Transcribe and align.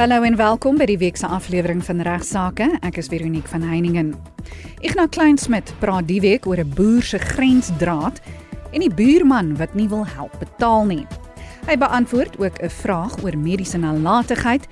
Hallo 0.00 0.22
en 0.24 0.36
welkom 0.36 0.78
by 0.80 0.86
die 0.88 0.96
week 0.96 1.18
se 1.20 1.28
aflewering 1.28 1.82
van 1.84 1.98
Regsake. 2.00 2.64
Ek 2.88 2.96
is 3.02 3.10
Veronique 3.12 3.50
van 3.52 3.60
Heiningen. 3.68 4.14
Ignas 4.80 5.10
Kleinsmid 5.12 5.74
praat 5.82 6.06
die 6.08 6.22
week 6.24 6.46
oor 6.48 6.56
'n 6.56 6.72
boer 6.72 7.02
se 7.04 7.18
grensdraad 7.18 8.16
en 8.72 8.80
die 8.80 8.88
buurman 8.88 9.52
wat 9.58 9.74
nie 9.74 9.88
wil 9.92 10.06
help 10.06 10.32
betaal 10.40 10.86
nie. 10.86 11.06
Hy 11.68 11.76
beantwoord 11.76 12.40
ook 12.40 12.62
'n 12.62 12.70
vraag 12.70 13.22
oor 13.22 13.36
mediese 13.36 13.76
nalatigheid 13.76 14.64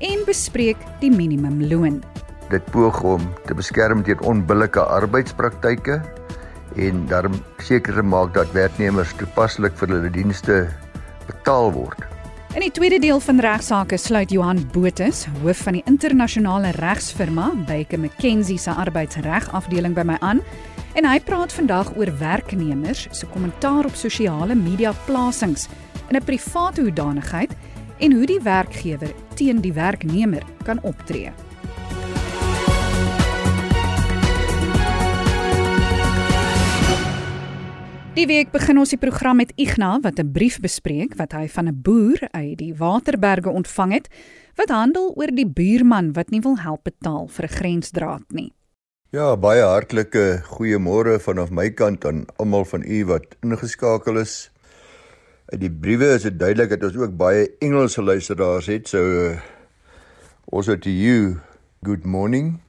en 0.00 0.20
bespreek 0.26 0.76
die 1.00 1.10
minimumloon. 1.10 2.04
Dit 2.50 2.64
poog 2.70 3.02
om 3.02 3.22
te 3.46 3.54
beskerm 3.54 4.02
teen 4.02 4.20
onbillike 4.20 4.80
arbeidspraktyke 4.80 6.02
en 6.76 7.06
daarom 7.06 7.40
seker 7.56 7.94
te 7.94 8.02
maak 8.02 8.34
dat 8.34 8.52
werknemers 8.52 9.16
toepaslik 9.16 9.72
vir 9.76 9.88
hulle 9.88 10.10
dienste 10.10 10.68
betaal 11.26 11.72
word. 11.72 12.13
In 12.54 12.62
die 12.62 12.70
tweede 12.70 13.00
deel 13.02 13.18
van 13.18 13.40
regsaake 13.42 13.96
sluit 13.98 14.30
Johan 14.30 14.60
Botus, 14.70 15.24
hoof 15.42 15.64
van 15.66 15.74
die 15.74 15.82
internasionale 15.90 16.70
regsfirma 16.76 17.48
Baker 17.66 17.98
McKenzie 17.98 18.60
se 18.62 18.70
arbeidsregafdeling 18.70 19.96
by 19.96 20.04
my 20.06 20.14
aan 20.22 20.38
en 20.94 21.08
hy 21.10 21.16
praat 21.26 21.50
vandag 21.56 21.90
oor 21.98 22.12
werknemers 22.20 23.08
se 23.10 23.26
kommentaar 23.32 23.88
op 23.88 23.98
sosiale 23.98 24.54
media 24.54 24.92
plasings 25.08 25.66
in 26.12 26.16
'n 26.16 26.22
private 26.22 26.86
hoedanigheid 26.86 27.56
en 27.98 28.12
hoe 28.12 28.26
die 28.26 28.40
werkgewer 28.40 29.10
teen 29.34 29.60
die 29.60 29.72
werknemer 29.72 30.46
kan 30.62 30.78
optree. 30.82 31.32
Die 38.14 38.28
week 38.30 38.52
begin 38.54 38.78
ons 38.78 38.92
die 38.94 38.98
program 39.02 39.40
met 39.42 39.50
Ignas 39.58 40.04
wat 40.04 40.20
'n 40.22 40.30
brief 40.30 40.60
bespreek 40.62 41.16
wat 41.18 41.32
hy 41.32 41.48
van 41.48 41.66
'n 41.66 41.82
boer 41.82 42.18
uit 42.30 42.58
die 42.58 42.74
Waterberge 42.74 43.50
ontvang 43.50 43.92
het 43.92 44.08
wat 44.54 44.70
handel 44.70 45.10
oor 45.16 45.34
die 45.34 45.46
buurman 45.46 46.12
wat 46.12 46.30
nie 46.30 46.40
wil 46.40 46.58
help 46.58 46.84
betaal 46.84 47.26
vir 47.26 47.44
'n 47.44 47.56
grensdraad 47.58 48.22
nie. 48.28 48.52
Ja, 49.10 49.36
baie 49.36 49.62
hartlike 49.62 50.42
goeiemôre 50.46 51.18
vanaf 51.18 51.50
my 51.50 51.70
kant 51.70 52.04
aan 52.04 52.26
almal 52.36 52.64
van 52.64 52.82
u 52.86 53.04
wat 53.04 53.36
ingeskakel 53.42 54.18
is. 54.18 54.50
Uit 55.46 55.60
die 55.60 55.70
briewe 55.70 56.14
is 56.14 56.22
dit 56.22 56.38
duidelik 56.38 56.70
dat 56.70 56.82
ons 56.82 56.96
ook 56.96 57.16
baie 57.16 57.50
Engelse 57.58 58.02
luisteraars 58.02 58.66
het. 58.66 58.88
So 58.88 59.34
also 60.52 60.76
to 60.76 60.90
you, 60.90 61.40
good 61.82 62.04
morning. 62.04 62.60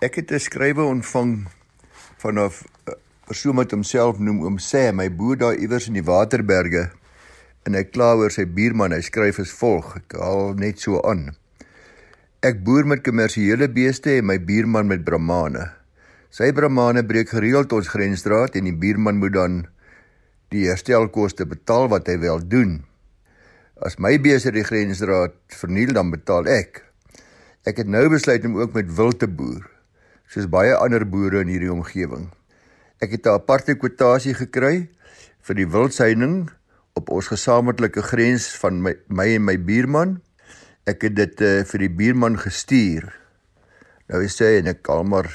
Ek 0.00 0.14
het 0.14 0.32
'n 0.32 0.38
skrywe 0.38 0.82
ontvang 0.82 1.48
vanaf 2.16 2.64
'n 2.86 3.07
persoon 3.28 3.58
wat 3.60 3.74
homself 3.76 4.20
noem 4.22 4.40
oom 4.46 4.56
Sam, 4.62 4.96
my 5.02 5.10
boer 5.12 5.36
daar 5.36 5.58
iewers 5.60 5.88
in 5.90 5.98
die 5.98 6.04
Waterberge. 6.04 6.88
En 7.68 7.76
hy 7.76 7.84
kla 7.84 8.14
oor 8.16 8.32
sy 8.32 8.46
buurman. 8.48 8.94
Hy 8.96 9.02
skryf 9.04 9.40
as 9.42 9.52
volg: 9.52 9.92
Ek 10.00 10.16
haal 10.16 10.54
net 10.56 10.80
so 10.80 11.02
aan. 11.04 11.34
Ek 12.40 12.62
boer 12.64 12.86
met 12.88 13.02
kommersiële 13.04 13.68
beeste 13.74 14.14
en 14.16 14.28
my 14.30 14.38
buurman 14.40 14.88
met 14.88 15.04
brahmane. 15.04 15.66
Sy 16.32 16.52
brahmane 16.56 17.02
breek 17.08 17.32
gereeld 17.34 17.72
ons 17.74 17.90
grensdraad 17.92 18.56
en 18.56 18.68
die 18.68 18.76
buurman 18.76 19.18
moet 19.20 19.34
dan 19.34 19.58
die 20.54 20.68
herstelkoste 20.70 21.48
betaal 21.48 21.90
wat 21.92 22.08
hy 22.08 22.16
wel 22.22 22.40
doen. 22.46 22.78
As 23.84 23.98
my 24.00 24.14
beeste 24.22 24.54
die 24.54 24.64
grensdraad 24.64 25.36
verniel 25.52 25.92
dan 25.96 26.14
betaal 26.14 26.48
ek. 26.48 26.84
Ek 27.68 27.82
het 27.82 27.90
nou 27.90 28.06
besluit 28.08 28.46
om 28.48 28.56
ook 28.62 28.72
met 28.78 28.88
wild 28.96 29.20
te 29.20 29.28
boer, 29.28 29.66
soos 30.30 30.48
baie 30.48 30.72
ander 30.78 31.04
boere 31.04 31.42
in 31.44 31.52
hierdie 31.52 31.74
omgewing. 31.74 32.30
Ek 32.98 33.12
het 33.14 33.26
'n 33.26 33.38
aparte 33.38 33.74
kwotasie 33.74 34.34
gekry 34.34 34.88
vir 35.46 35.54
die 35.54 35.68
wildsyning 35.70 36.50
op 36.98 37.10
ons 37.14 37.30
gesamentlike 37.30 38.02
grens 38.02 38.50
van 38.58 38.82
my, 38.82 38.94
my 39.06 39.26
en 39.34 39.44
my 39.44 39.56
buurman. 39.56 40.20
Ek 40.86 41.02
het 41.06 41.14
dit 41.14 41.40
uh, 41.40 41.62
vir 41.62 41.78
die 41.78 41.94
buurman 41.94 42.38
gestuur. 42.38 43.06
Nou 44.08 44.24
sê 44.26 44.58
en 44.58 44.66
ek 44.66 44.82
kalmer 44.82 45.30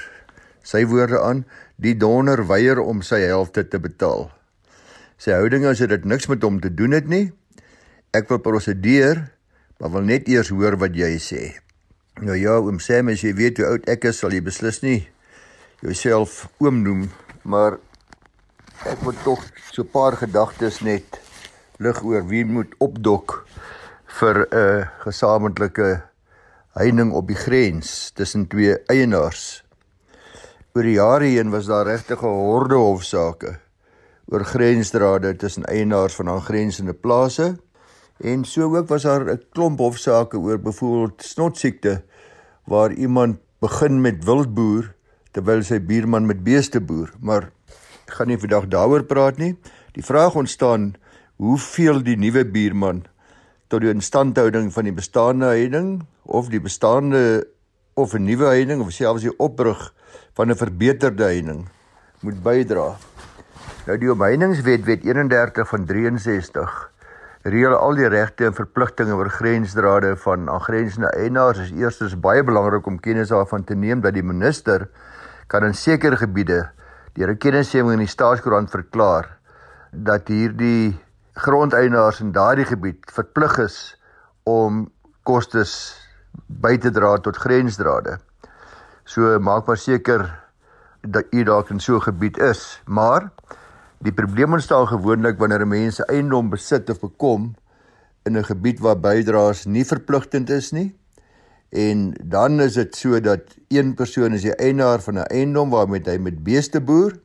sy 0.64 0.84
woorde 0.86 1.22
aan, 1.22 1.46
die 1.78 1.96
donder 1.96 2.48
weier 2.48 2.80
om 2.80 3.02
sy 3.02 3.22
helfte 3.24 3.64
te 3.68 3.80
betaal. 3.80 4.32
Sy 5.18 5.32
houding 5.32 5.64
is 5.66 5.80
dit 5.80 6.06
niks 6.06 6.28
met 6.28 6.44
hom 6.44 6.60
te 6.60 6.74
doen 6.74 6.92
het 6.92 7.08
nie. 7.08 7.32
Ek 8.12 8.28
wil 8.30 8.40
prosedeer, 8.40 9.32
maar 9.80 9.92
wil 9.92 10.04
net 10.04 10.28
eers 10.28 10.50
hoor 10.50 10.76
wat 10.78 10.96
jy 10.96 11.16
sê. 11.20 11.56
Nou 12.22 12.36
ja, 12.36 12.60
oom 12.60 12.80
Sam, 12.80 13.08
as 13.08 13.24
jy 13.24 13.34
weet 13.34 13.58
hoe 13.58 13.68
oud 13.68 13.88
ek 13.90 14.06
is, 14.12 14.20
sal 14.20 14.32
jy 14.32 14.42
beslis 14.42 14.82
nie 14.84 15.08
jouself 15.84 16.48
oom 16.64 16.80
noem, 16.84 17.08
maar 17.44 17.78
ek 18.88 19.04
wil 19.04 19.16
tog 19.24 19.44
so 19.72 19.84
'n 19.84 19.92
paar 19.92 20.16
gedagtes 20.18 20.82
net 20.82 21.20
lig 21.80 22.04
oor 22.04 22.24
wie 22.28 22.46
moet 22.46 22.72
opdok 22.80 23.46
vir 24.20 24.36
'n 24.46 24.58
uh, 24.58 24.88
gesamentlike 25.04 26.02
heining 26.74 27.12
op 27.14 27.28
die 27.28 27.38
grens 27.38 28.12
tussen 28.16 28.48
twee 28.48 28.78
eienaars. 28.88 29.64
Oor 30.74 30.84
die 30.84 30.98
jare 30.98 31.26
heen 31.26 31.52
was 31.52 31.66
daar 31.66 31.86
regtig 31.86 32.24
'n 32.24 32.40
horde 32.48 32.76
hofsaake 32.76 33.60
oor 34.32 34.44
grensdrade 34.46 35.36
tussen 35.36 35.66
eienaars 35.66 36.16
van 36.16 36.30
aangrensende 36.30 36.94
plase 36.94 37.58
en 38.24 38.46
so 38.46 38.76
ook 38.76 38.88
was 38.88 39.04
daar 39.04 39.26
'n 39.26 39.42
klomp 39.52 39.80
hofsaake 39.80 40.38
oor 40.38 40.60
byvoorbeeld 40.60 41.24
snotsiekte 41.24 42.04
waar 42.66 42.92
iemand 42.92 43.38
begin 43.60 44.02
met 44.02 44.24
wildboer 44.24 44.96
terwyl 45.34 45.64
sy 45.66 45.80
buurman 45.82 46.28
met 46.30 46.44
beeste 46.46 46.82
boer. 46.82 47.12
Maar 47.20 47.50
ek 48.08 48.18
gaan 48.18 48.30
nie 48.32 48.40
vandag 48.40 48.70
daaroor 48.72 49.06
praat 49.10 49.42
nie. 49.42 49.56
Die 49.98 50.06
vraag 50.06 50.38
ontstaan 50.40 50.94
hoeveel 51.42 52.04
die 52.06 52.18
nuwe 52.18 52.46
buurman 52.46 53.04
tot 53.68 53.82
die 53.82 53.92
instandhouding 53.94 54.70
van 54.74 54.86
die 54.86 54.96
bestaande 54.96 55.50
heining 55.50 55.90
of 56.24 56.52
die 56.54 56.62
bestaande 56.62 57.48
of 57.98 58.14
'n 58.14 58.26
nuwe 58.26 58.46
heining 58.46 58.82
of 58.82 58.92
selfs 58.94 59.26
die 59.26 59.38
opbrug 59.38 59.94
van 60.34 60.50
'n 60.50 60.56
verbeterde 60.56 61.24
heining 61.24 61.68
moet 62.22 62.44
bydra. 62.44 62.98
Nou 63.88 63.98
die 63.98 64.12
omheiningswet 64.12 64.86
wet 64.86 65.04
31 65.04 65.68
van 65.68 65.86
63 65.86 66.94
reël 67.44 67.76
al 67.76 67.96
die 67.96 68.08
regte 68.08 68.46
en 68.48 68.56
verpligtinge 68.56 69.16
oor 69.20 69.30
grensdrade 69.30 70.16
van 70.16 70.50
aangrensende 70.50 71.10
eienaars. 71.12 71.60
Is 71.60 71.72
eerstens 71.76 72.16
baie 72.20 72.44
belangrik 72.44 72.86
om 72.88 73.00
kennis 73.00 73.34
daarvan 73.34 73.64
te 73.64 73.76
neem 73.76 74.02
dat 74.02 74.14
die 74.14 74.24
minister 74.24 74.88
kan 75.54 75.68
in 75.70 75.78
sekere 75.78 76.18
gebiede 76.18 76.60
deur 77.14 77.30
'n 77.30 77.38
kennisgewing 77.38 77.94
in 77.94 78.06
die 78.06 78.16
staatskoerant 78.16 78.74
verklaar 78.74 79.30
dat 79.92 80.28
hierdie 80.28 80.98
grondeienaars 81.46 82.22
in 82.26 82.32
daardie 82.32 82.66
gebied 82.66 83.12
verplig 83.14 83.58
is 83.60 83.78
om 84.44 84.90
kostes 85.24 85.74
by 86.48 86.78
te 86.78 86.90
dra 86.92 87.18
tot 87.18 87.38
grensdrade. 87.38 88.18
So 89.06 89.40
maak 89.40 89.68
maar 89.68 89.78
seker 89.78 90.26
dat 91.02 91.26
u 91.32 91.44
dalk 91.44 91.70
in 91.70 91.80
so 91.80 91.96
'n 91.96 92.02
gebied 92.02 92.38
is, 92.38 92.82
maar 92.86 93.32
Die 94.04 94.12
probleem 94.12 94.52
ontstaan 94.52 94.88
gewoonlik 94.88 95.38
wanneer 95.40 95.64
mense 95.68 96.04
eiendom 96.12 96.50
besit 96.52 96.90
of 96.92 97.00
bekom 97.00 97.54
in 98.28 98.38
'n 98.38 98.44
gebied 98.44 98.80
waar 98.84 99.00
bydraes 99.00 99.64
nie 99.66 99.86
verpligtend 99.86 100.50
is 100.50 100.72
nie. 100.72 100.92
En 101.74 102.14
dan 102.24 102.62
is 102.62 102.74
dit 102.74 102.96
so 102.96 103.20
dat 103.20 103.42
een 103.68 103.96
persoon 103.98 104.34
is 104.34 104.44
die 104.46 104.56
eienaar 104.56 105.02
van 105.02 105.14
'n 105.14 105.26
eiendom 105.26 105.70
waarmee 105.70 106.02
hy 106.06 106.18
met 106.18 106.44
beeste 106.44 106.82
boer, 106.82 107.18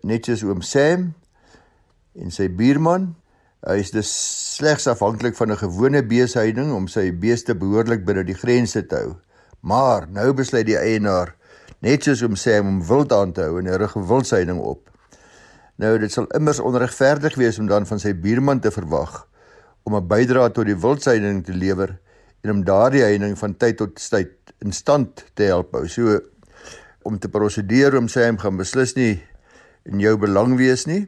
net 0.00 0.24
soos 0.24 0.42
oom 0.44 0.62
Sam 0.62 1.12
en 2.14 2.30
sy 2.30 2.48
buurman. 2.48 3.14
Hy 3.60 3.76
is 3.76 3.90
dus 3.90 4.10
slegs 4.56 4.86
afhanklik 4.86 5.36
van 5.36 5.52
'n 5.52 5.56
gewone 5.56 6.06
beeshouding 6.06 6.72
om 6.72 6.88
sy 6.88 7.12
beeste 7.12 7.54
behoorlik 7.54 8.04
binne 8.04 8.24
die 8.24 8.34
grense 8.34 8.86
te 8.86 8.96
hou. 8.96 9.14
Maar 9.60 10.08
nou 10.08 10.32
besluit 10.32 10.66
die 10.66 10.78
eienaar 10.78 11.36
net 11.80 12.02
soos 12.02 12.22
oom 12.22 12.36
Sam 12.36 12.66
om 12.66 12.86
wild 12.86 13.12
aan 13.12 13.32
te 13.32 13.40
hou 13.40 13.58
en 13.58 13.68
'n 13.68 13.88
gewildshouding 13.88 14.58
op. 14.58 14.90
Nou 15.76 15.98
dit 15.98 16.12
sal 16.12 16.26
immers 16.26 16.60
onregverdig 16.60 17.34
wees 17.34 17.58
om 17.58 17.66
dan 17.66 17.86
van 17.86 17.98
sy 17.98 18.14
buurman 18.14 18.60
te 18.60 18.70
verwag 18.70 19.28
om 19.82 19.96
'n 19.96 20.06
bydrae 20.06 20.50
tot 20.50 20.64
die 20.64 20.80
wildsyning 20.80 21.44
te 21.44 21.52
lewer 21.52 22.00
en 22.42 22.50
om 22.50 22.64
daardie 22.64 23.02
heining 23.04 23.38
van 23.38 23.56
tyd 23.56 23.76
tot 23.80 23.96
tyd 24.10 24.54
in 24.64 24.72
stand 24.72 25.24
te 25.34 25.48
help 25.50 25.72
hou. 25.76 25.86
So 25.88 26.20
om 27.02 27.18
te 27.18 27.28
prosedeer 27.32 27.96
om 27.96 28.08
sy 28.08 28.26
hom 28.28 28.38
gaan 28.40 28.58
beslis 28.60 28.94
nie 28.96 29.20
in 29.88 30.00
jou 30.00 30.16
belang 30.20 30.56
wees 30.60 30.86
nie. 30.86 31.06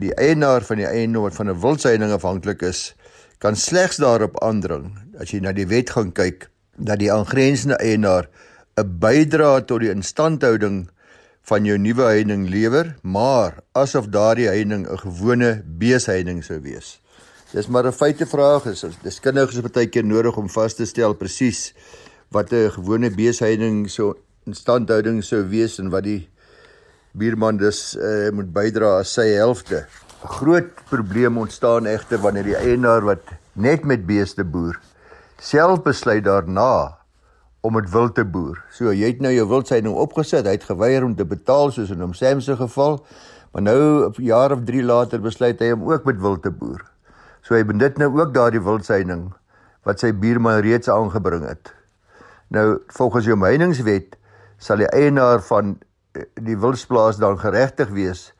Die 0.00 0.12
eienaar 0.16 0.64
van 0.64 0.80
die 0.80 0.88
eiendom 0.88 1.26
wat 1.28 1.36
van 1.36 1.50
'n 1.50 1.60
wildsyning 1.60 2.12
afhanklik 2.12 2.62
is, 2.62 2.94
kan 3.38 3.56
slegs 3.56 3.96
daarop 3.96 4.38
aandring 4.42 4.92
as 5.20 5.32
jy 5.32 5.40
na 5.40 5.52
die 5.52 5.66
wet 5.66 5.90
gaan 5.90 6.12
kyk 6.12 6.48
dat 6.76 6.98
die 6.98 7.12
aangrensende 7.12 7.76
eienaar 7.76 8.28
'n 8.76 8.98
bydrae 8.98 9.64
tot 9.64 9.80
die 9.80 9.90
instandhouding 9.90 10.88
van 11.42 11.64
jou 11.64 11.78
nuwe 11.78 12.02
heining 12.02 12.48
lewer, 12.48 12.96
maar 13.02 13.60
asof 13.72 14.06
daardie 14.08 14.48
heining 14.48 14.86
'n 14.86 14.98
gewone 14.98 15.62
beesheining 15.66 16.44
sou 16.44 16.60
wees. 16.60 17.01
Dis 17.52 17.68
maar 17.68 17.86
'n 17.86 17.92
feite 17.92 18.26
vraag 18.26 18.66
is. 18.66 18.84
Dis 19.02 19.20
kinders 19.20 19.56
is 19.56 19.60
baie 19.60 19.86
keer 19.86 20.04
nodig 20.04 20.36
om 20.36 20.48
vas 20.48 20.74
te 20.74 20.86
stel 20.86 21.14
presies 21.14 21.74
wat 22.30 22.52
'n 22.52 22.70
gewone 22.70 23.10
beesheining 23.10 23.90
so 23.90 24.16
instandhouding 24.46 25.22
sou 25.24 25.42
wees 25.48 25.78
en 25.78 25.90
wat 25.90 26.04
die 26.04 26.28
buurman 27.12 27.56
dus 27.56 27.96
uh, 27.96 28.30
moet 28.32 28.52
bydra 28.52 28.98
as 29.00 29.12
sy 29.12 29.28
helfte. 29.36 29.86
'n 30.24 30.28
Groot 30.28 30.70
probleem 30.88 31.38
ontstaan 31.38 31.86
egter 31.86 32.18
wanneer 32.18 32.44
die 32.44 32.56
eienaar 32.56 33.04
wat 33.04 33.20
net 33.52 33.84
met 33.84 34.06
beeste 34.06 34.44
boer 34.44 34.80
self 35.42 35.82
besluit 35.82 36.24
daarna 36.24 36.98
om 37.60 37.74
dit 37.74 37.90
wild 37.90 38.14
te 38.14 38.24
boer. 38.24 38.62
So 38.70 38.92
jy 38.94 39.10
het 39.10 39.20
nou 39.20 39.32
jou 39.34 39.46
wildseining 39.50 39.94
opgesit, 39.94 40.46
hy 40.46 40.54
het 40.56 40.66
geweier 40.66 41.04
om 41.04 41.16
te 41.18 41.26
betaal 41.26 41.70
soos 41.74 41.90
in 41.90 42.02
hom 42.02 42.14
Sam 42.14 42.40
se 42.40 42.56
geval, 42.56 43.00
maar 43.52 43.62
nou 43.62 44.08
'n 44.08 44.22
jaar 44.22 44.52
of 44.52 44.64
3 44.64 44.82
later 44.82 45.20
besluit 45.20 45.60
hy 45.60 45.72
om 45.72 45.90
ook 45.90 46.04
met 46.04 46.20
wild 46.20 46.42
te 46.42 46.50
boer. 46.50 46.91
So 47.42 47.56
hy 47.58 47.64
benut 47.66 47.98
nou 47.98 48.10
ook 48.20 48.34
daardie 48.34 48.62
wildseining 48.62 49.32
wat 49.86 50.02
sy 50.02 50.12
buurman 50.14 50.60
reeds 50.62 50.90
aangebring 50.90 51.46
het. 51.46 51.72
Nou 52.54 52.82
volgens 52.94 53.26
jou 53.26 53.36
myningswet 53.38 54.14
sal 54.62 54.82
die 54.82 54.90
eienaar 54.94 55.42
van 55.48 55.76
eh, 56.14 56.26
die 56.38 56.56
wildsplaas 56.58 57.18
dan 57.18 57.40
geregtig 57.40 57.90
wees 57.96 58.30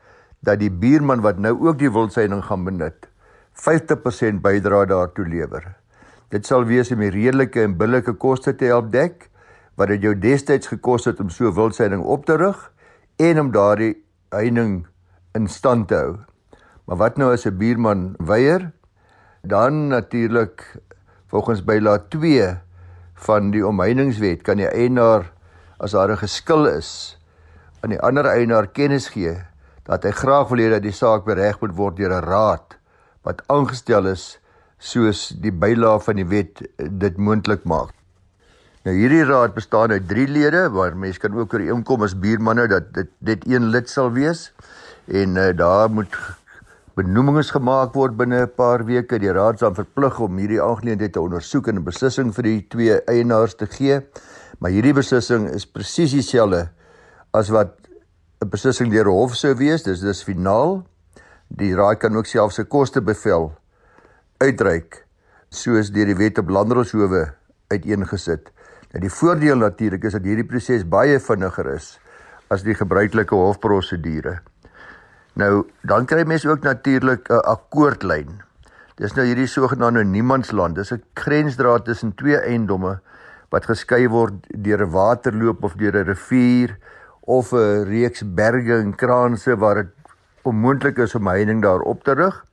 dat 0.43 0.59
die 0.59 0.71
buurman 0.71 1.23
wat 1.23 1.39
nou 1.39 1.55
ook 1.67 1.79
die 1.79 1.91
wildseining 1.91 2.43
gaan 2.47 2.63
benut 2.67 3.09
50% 3.53 4.41
bydra 4.41 4.85
daartoe 4.89 5.27
lewer. 5.29 5.75
Dit 6.33 6.47
sal 6.49 6.65
wees 6.65 6.91
om 6.91 7.03
die 7.03 7.11
redelike 7.13 7.61
en 7.61 7.77
billike 7.77 8.15
koste 8.17 8.55
te 8.57 8.71
help 8.71 8.91
dek 8.93 9.27
wat 9.77 9.91
dit 9.93 10.05
jou 10.05 10.13
destyds 10.17 10.69
gekos 10.71 11.05
het 11.09 11.19
om 11.21 11.29
so 11.29 11.51
wildseining 11.53 12.01
op 12.01 12.25
te 12.25 12.37
rig 12.39 12.59
en 13.21 13.39
om 13.39 13.51
daardie 13.53 13.95
heining 14.33 14.85
in 15.37 15.47
stand 15.47 15.87
te 15.89 15.99
hou. 15.99 16.15
Maar 16.85 16.97
wat 16.97 17.17
nou 17.17 17.33
as 17.33 17.45
'n 17.45 17.57
buurman 17.57 18.15
weier? 18.19 18.71
Dan 19.43 19.87
natuurlik 19.87 20.75
volgens 21.27 21.63
bylaat 21.63 22.09
2 22.09 22.57
van 23.13 23.49
die 23.51 23.67
omheiningswet 23.67 24.41
kan 24.47 24.55
die 24.55 24.69
eienaar 24.71 25.25
as 25.83 25.91
daar 25.91 26.11
'n 26.11 26.21
geskil 26.21 26.63
is 26.65 27.19
aan 27.81 27.89
die 27.89 27.99
ander 27.99 28.25
eienaar 28.25 28.67
kennis 28.67 29.07
gee 29.11 29.35
dat 29.83 30.03
hy 30.03 30.11
graag 30.11 30.47
wil 30.47 30.63
hê 30.63 30.69
dat 30.71 30.81
die 30.81 30.95
saak 30.95 31.25
bereg 31.27 31.59
moet 31.59 31.75
word 31.75 31.97
deur 31.99 32.15
'n 32.15 32.23
raad 32.23 32.77
wat 33.27 33.43
aangestel 33.47 34.07
is 34.07 34.39
soos 34.79 35.35
die 35.35 35.51
bylaag 35.51 36.03
van 36.03 36.15
die 36.15 36.27
wet 36.27 36.63
dit 36.77 37.17
moontlik 37.17 37.63
maak. 37.63 37.91
Nou 38.83 38.95
hierdie 38.95 39.25
raad 39.27 39.53
bestaan 39.53 39.91
uit 39.91 40.07
3 40.07 40.27
lede 40.27 40.69
waar 40.69 40.95
mense 40.95 41.19
kan 41.19 41.35
ook 41.35 41.53
ooreenkom 41.53 42.03
as 42.03 42.15
buurmanne 42.15 42.67
dat 42.67 42.93
dit 42.93 43.11
dit 43.19 43.45
een 43.47 43.67
lid 43.75 43.89
sal 43.89 44.11
wees 44.11 44.53
en 45.07 45.35
uh, 45.35 45.51
daar 45.51 45.91
moet 45.91 46.15
benoemings 46.93 47.49
gemaak 47.49 47.95
word 47.97 48.17
binne 48.17 48.43
'n 48.43 48.53
paar 48.55 48.85
weke. 48.85 49.17
Die 49.19 49.31
raad 49.33 49.59
sal 49.59 49.73
verplig 49.73 50.19
om 50.19 50.37
hierdie 50.37 50.61
aangeleentheid 50.61 51.13
te 51.13 51.21
ondersoek 51.21 51.67
en 51.67 51.75
'n 51.77 51.83
beslissing 51.83 52.33
vir 52.33 52.43
die 52.43 52.67
twee 52.69 53.01
eienaars 53.09 53.55
te 53.55 53.65
gee. 53.65 54.01
Maar 54.59 54.71
hierdie 54.71 54.93
beslissing 54.93 55.49
is 55.49 55.65
presies 55.65 56.11
dieselfde 56.11 56.69
as 57.33 57.49
wat 57.49 57.73
'n 58.41 58.49
beslissing 58.49 58.91
deur 58.91 59.09
hof 59.09 59.35
sou 59.35 59.55
wees. 59.55 59.83
Dis 59.83 60.01
dis 60.01 60.23
finaal. 60.23 60.85
Die 61.49 61.75
raad 61.75 61.99
kan 61.99 62.15
ook 62.15 62.25
self 62.25 62.53
sy 62.53 62.63
koste 62.63 63.01
bevel 63.01 63.53
uitreik 64.37 65.05
soos 65.49 65.89
deur 65.89 66.05
die 66.05 66.17
wet 66.17 66.37
op 66.37 66.49
landdroshowe 66.49 67.33
uiteengesit. 67.69 68.51
Nou 68.93 69.01
die 69.01 69.09
voordeel 69.09 69.57
natuurlik 69.57 70.03
is 70.03 70.13
dat 70.13 70.23
hierdie 70.23 70.45
proses 70.45 70.83
baie 70.83 71.19
vinniger 71.19 71.73
is 71.73 71.99
as 72.49 72.63
die 72.63 72.75
gebruikelike 72.75 73.35
hofprosedure. 73.35 74.41
Nou 75.33 75.65
dan 75.81 76.05
kry 76.05 76.23
mense 76.29 76.49
ook 76.49 76.61
natuurlik 76.61 77.29
'n 77.29 77.41
akkoordlyn. 77.41 78.41
Dis 78.95 79.13
nou 79.13 79.25
hierdie 79.25 79.47
sogenaamde 79.47 80.03
niemandsland. 80.03 80.75
Dis 80.75 80.93
'n 80.93 81.03
grensdraad 81.13 81.85
tussen 81.85 82.15
twee 82.15 82.37
eiendomme 82.37 82.99
wat 83.49 83.65
geskei 83.65 84.07
word 84.07 84.33
deur 84.49 84.85
'n 84.85 84.91
waterloop 84.91 85.63
of 85.63 85.73
deur 85.73 85.95
'n 85.95 86.05
rivier 86.05 86.77
of 87.19 87.51
'n 87.51 87.83
reeks 87.83 88.21
berge 88.33 88.77
en 88.77 88.95
kraanse 88.95 89.57
waar 89.57 89.75
dit 89.75 89.91
onmoontlik 90.41 90.97
is 90.97 91.15
om 91.15 91.27
heining 91.27 91.61
daar 91.61 91.81
op 91.81 92.03
te 92.03 92.13
rig. 92.13 92.45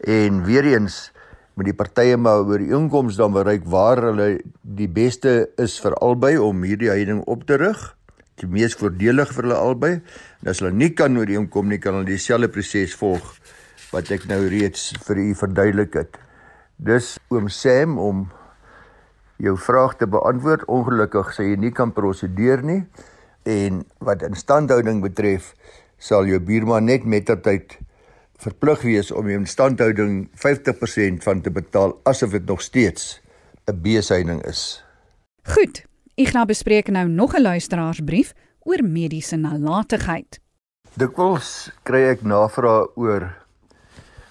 En 0.00 0.44
weer 0.44 0.64
eens 0.64 1.12
met 1.54 1.66
die 1.66 1.74
partye 1.74 2.16
maar 2.16 2.44
oor 2.44 2.58
die 2.58 2.72
inkomste 2.72 3.22
dan 3.22 3.32
bereik 3.32 3.64
waar 3.64 4.02
hulle 4.02 4.40
die 4.60 4.88
beste 4.88 5.50
is 5.56 5.80
vir 5.80 5.94
albei 5.94 6.38
om 6.38 6.62
hierdie 6.62 6.90
heining 6.90 7.22
op 7.24 7.44
te 7.46 7.54
rig. 7.54 7.96
Die 8.40 8.50
mees 8.50 8.74
voordelig 8.74 9.32
vir 9.34 9.46
hulle 9.46 9.58
albei. 9.58 9.92
En 10.42 10.50
as 10.50 10.62
hulle 10.62 10.74
nie 10.74 10.90
kan 10.96 11.16
oor 11.16 11.26
die 11.26 11.38
inkom 11.38 11.68
nie 11.70 11.80
kan 11.82 11.98
hulle 11.98 12.08
dieselfde 12.08 12.50
proses 12.52 12.96
volg 12.98 13.34
wat 13.94 14.10
ek 14.14 14.26
nou 14.30 14.40
reeds 14.50 14.92
vir 15.06 15.20
u 15.22 15.28
verduidelik 15.38 15.94
het. 16.00 16.18
Dus 16.76 17.14
oom 17.30 17.48
Sam 17.48 17.98
om 18.02 18.26
jou 19.42 19.54
vraag 19.58 19.96
te 19.98 20.08
beantwoord, 20.10 20.66
ongelukkig 20.70 21.32
sê 21.34 21.48
jy 21.50 21.58
nie 21.62 21.72
kan 21.74 21.92
prosedeer 21.94 22.62
nie 22.66 22.82
en 23.50 23.82
wat 24.04 24.24
instandhouding 24.26 25.02
betref 25.04 25.52
sal 26.00 26.26
jou 26.28 26.40
buurman 26.40 26.88
net 26.88 27.04
mettertyd 27.04 27.76
verplig 28.44 28.84
wees 28.88 29.12
om 29.14 29.28
die 29.28 29.36
instandhouding 29.38 30.24
50% 30.40 31.24
van 31.24 31.42
te 31.44 31.52
betaal 31.54 31.96
asof 32.08 32.34
dit 32.36 32.46
nog 32.46 32.62
steeds 32.62 33.20
'n 33.68 33.80
besigheid 33.80 34.46
is. 34.46 34.84
Goed. 35.44 35.84
Gaan 36.16 36.46
bespreek 36.46 36.88
nou 36.88 37.08
nog 37.08 37.34
'n 37.34 37.42
luisteraarsbrief 37.42 38.32
oor 38.62 38.84
mediese 38.84 39.36
nalatigheid. 39.36 40.40
Dikwels 40.94 41.72
kry 41.82 42.02
ek 42.10 42.22
navrae 42.22 42.86
oor 42.96 43.34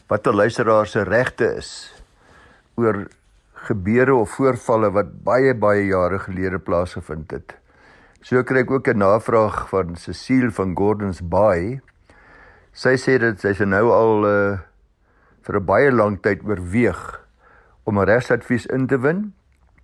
wat 0.07 0.27
'n 0.27 0.35
luisteraar 0.35 0.87
se 0.87 1.03
regte 1.03 1.55
is 1.57 1.93
oor 2.75 3.07
gebeure 3.53 4.15
of 4.15 4.29
voorvalle 4.29 4.91
wat 4.91 5.23
baie 5.23 5.53
baie 5.53 5.85
jare 5.85 6.19
gelede 6.19 6.59
plaasgevind 6.59 7.31
het. 7.31 7.57
So 8.21 8.43
kry 8.43 8.59
ek 8.59 8.71
ook 8.71 8.87
'n 8.87 8.97
navraag 8.97 9.69
van 9.69 9.95
Cecile 9.95 10.51
van 10.51 10.75
Gordons 10.75 11.21
Bay 11.21 11.81
Sy 12.73 12.95
sê 12.97 13.19
dit 13.21 13.37
sy 13.37 13.67
nou 13.69 13.91
al 13.93 14.25
uh, 14.25 14.57
vir 15.45 15.57
'n 15.59 15.65
baie 15.65 15.91
lang 15.93 16.17
tyd 16.25 16.41
oorweeg 16.41 17.01
om 17.85 17.99
'n 17.99 18.09
regsadvies 18.09 18.65
in 18.65 18.87
te 18.87 18.97
win, 18.97 19.33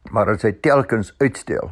maar 0.10 0.26
dit 0.26 0.42
sy 0.42 0.52
telkens 0.52 1.14
uitstel. 1.22 1.70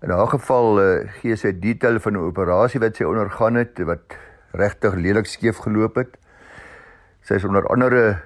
In 0.00 0.10
haar 0.10 0.28
geval 0.32 0.80
uh, 0.80 1.08
gee 1.20 1.36
sy 1.36 1.52
detail 1.60 2.00
van 2.00 2.16
'n 2.16 2.24
operasie 2.30 2.80
wat 2.80 2.96
sy 2.96 3.04
ondergaan 3.04 3.54
het 3.60 3.80
wat 3.84 4.16
regtig 4.56 4.94
lelik 4.94 5.26
skeef 5.26 5.60
geloop 5.60 5.96
het. 6.00 6.16
Sy 7.20 7.34
is 7.34 7.44
onder 7.44 7.66
andere 7.68 8.22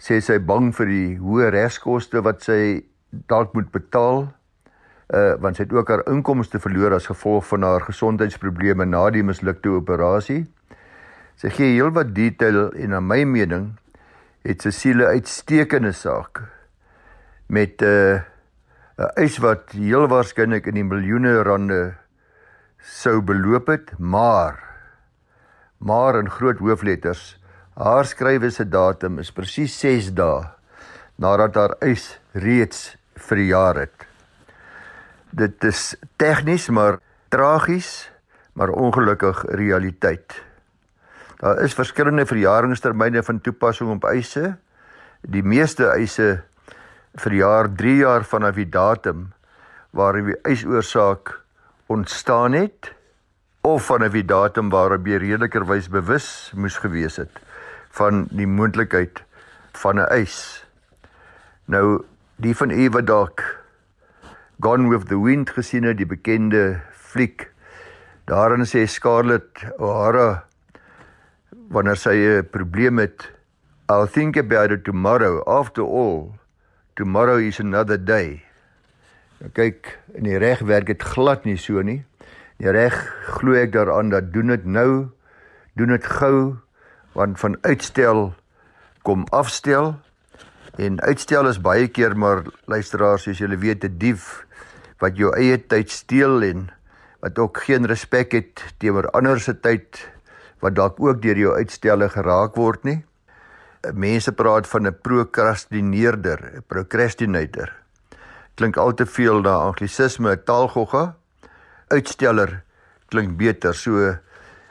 sê 0.00 0.20
sy 0.20 0.38
bang 0.38 0.72
vir 0.74 0.86
die 0.86 1.18
hoë 1.20 1.50
regskoste 1.52 2.22
wat 2.24 2.42
sy 2.42 2.84
dalk 3.28 3.52
moet 3.54 3.70
betaal 3.70 4.32
uh 5.14 5.36
want 5.44 5.56
sy 5.56 5.62
het 5.62 5.72
ook 5.72 5.88
haar 5.88 6.06
inkomste 6.08 6.58
verloor 6.58 6.96
as 6.96 7.06
gevolg 7.06 7.44
van 7.52 7.62
haar 7.62 7.84
gesondheidsprobleme 7.84 8.84
na 8.84 9.10
die 9.10 9.22
mislukte 9.22 9.68
operasie. 9.68 10.46
Sy 11.36 11.50
gee 11.50 11.74
heelwat 11.76 12.14
detail 12.14 12.72
en 12.72 12.90
na 12.90 13.00
my 13.00 13.24
mening 13.24 13.74
het 14.44 14.62
Cecile 14.62 15.06
uitstekende 15.06 15.92
saak 15.92 16.40
met 17.46 17.82
uh, 17.82 18.24
'n 18.98 19.10
eis 19.18 19.38
wat 19.42 19.72
heel 19.74 20.06
waarskynlik 20.06 20.66
in 20.70 20.74
die 20.78 20.86
miljoene 20.86 21.42
rande 21.42 21.94
sou 22.78 23.20
beloop 23.22 23.66
het, 23.66 23.98
maar 23.98 24.62
maar 25.78 26.14
in 26.18 26.30
groot 26.30 26.58
hoofletters 26.58 27.38
haar 27.74 28.06
skrywe 28.06 28.50
se 28.50 28.64
datum 28.64 29.18
is 29.18 29.32
presies 29.34 29.74
6 29.82 30.12
dae 30.14 30.46
nadat 31.18 31.54
haar 31.54 31.74
eis 31.82 32.18
reeds 32.32 32.96
verjaar 33.14 33.82
het. 33.82 34.06
Dit 35.30 35.64
is 35.64 35.96
tegnies 36.16 36.68
maar 36.70 37.00
tragies, 37.28 38.10
maar 38.54 38.70
ongelukkig 38.70 39.44
realiteit. 39.48 40.42
Daar 41.42 41.62
is 41.66 41.74
verskillende 41.74 42.26
verjaringstermyne 42.26 43.22
van 43.22 43.40
toepassing 43.40 43.90
op 43.90 44.04
eise. 44.06 44.56
Die 45.20 45.42
meeste 45.42 45.90
eise 45.90 46.44
verjaar 47.14 47.68
3 47.74 47.96
jaar 47.96 48.24
vanaf 48.24 48.54
die 48.54 48.68
datum 48.68 49.32
waarop 49.90 50.26
die 50.32 50.40
eisoorsaak 50.42 51.40
ontstaan 51.86 52.52
het 52.52 52.92
of 53.62 53.86
vanaf 53.86 54.12
die 54.12 54.26
datum 54.26 54.70
waarop 54.70 55.06
jy 55.06 55.20
redelikerwys 55.22 55.88
bewus 55.88 56.52
moes 56.56 56.78
gewees 56.82 57.16
het 57.22 57.38
van 57.94 58.26
die 58.30 58.46
moontlikheid 58.46 59.22
van 59.72 59.98
'n 59.98 60.08
eis. 60.10 60.66
Nou 61.64 62.04
die 62.36 62.56
van 62.56 62.70
u 62.70 62.90
wat 62.90 63.06
dalk 63.06 63.62
Gone 64.60 64.88
with 64.88 65.08
the 65.08 65.18
Wind 65.22 65.50
gesien 65.50 65.82
het, 65.82 65.96
die 65.96 66.06
bekende 66.06 66.80
fliek. 66.92 67.50
Daarin 68.24 68.64
sê 68.66 68.86
Scarlett 68.86 69.64
O'Hara 69.78 70.44
wanneer 71.68 71.96
sy 71.96 72.14
'n 72.14 72.48
probleem 72.50 72.98
het 72.98 73.32
I'll 73.88 74.06
think 74.06 74.36
about 74.36 74.70
it 74.70 74.84
tomorrow 74.84 75.42
after 75.46 75.82
all 75.82 76.32
tomorrow 76.94 77.38
is 77.38 77.60
another 77.60 77.98
day. 77.98 78.42
Nou 79.40 79.50
kyk 79.54 79.90
in 80.14 80.28
die 80.28 80.38
reg 80.38 80.62
werk 80.66 80.88
dit 80.90 81.02
glad 81.02 81.44
nie 81.44 81.58
so 81.58 81.82
nie. 81.82 82.02
Die 82.62 82.70
reg 82.70 82.94
glo 83.36 83.58
ek 83.58 83.74
daaraan 83.74 84.12
dat 84.14 84.30
doen 84.34 84.54
dit 84.54 84.64
nou 84.64 85.10
doen 85.74 85.90
dit 85.90 86.06
gou 86.06 86.56
want 87.14 87.38
van 87.42 87.58
uitstel 87.66 88.32
kom 89.06 89.26
afstel. 89.34 89.94
En 90.78 90.98
uitstel 91.02 91.50
is 91.50 91.60
baie 91.62 91.90
keer 91.90 92.16
maar 92.18 92.44
luisteraars 92.70 93.28
as 93.30 93.42
julle 93.42 93.58
weet 93.58 93.84
'n 93.84 93.98
dief 93.98 94.46
wat 95.02 95.18
jou 95.18 95.34
eie 95.34 95.58
tyd 95.58 95.90
steel 95.90 96.42
en 96.42 96.70
wat 97.20 97.38
ook 97.38 97.58
geen 97.66 97.86
respek 97.86 98.32
het 98.32 98.74
teenoor 98.78 99.10
ander 99.10 99.40
se 99.40 99.54
tyd 99.54 99.98
wat 100.60 100.74
dalk 100.74 101.00
ook 101.00 101.22
deur 101.22 101.36
jou 101.36 101.54
uitstelle 101.54 102.08
geraak 102.08 102.56
word 102.56 102.84
nie. 102.84 103.04
Mense 103.92 104.32
praat 104.32 104.66
van 104.66 104.86
'n 104.86 104.96
prokrastineerder, 105.02 106.38
'n 106.56 106.64
procrastinator. 106.66 107.84
klink 108.54 108.76
al 108.76 108.94
te 108.94 109.06
veel 109.06 109.40
na 109.40 109.54
anglisisme 109.54 110.36
taalgogga. 110.46 111.16
Uitsteller 111.88 112.62
klink 113.08 113.36
beter. 113.36 113.74
So 113.74 114.14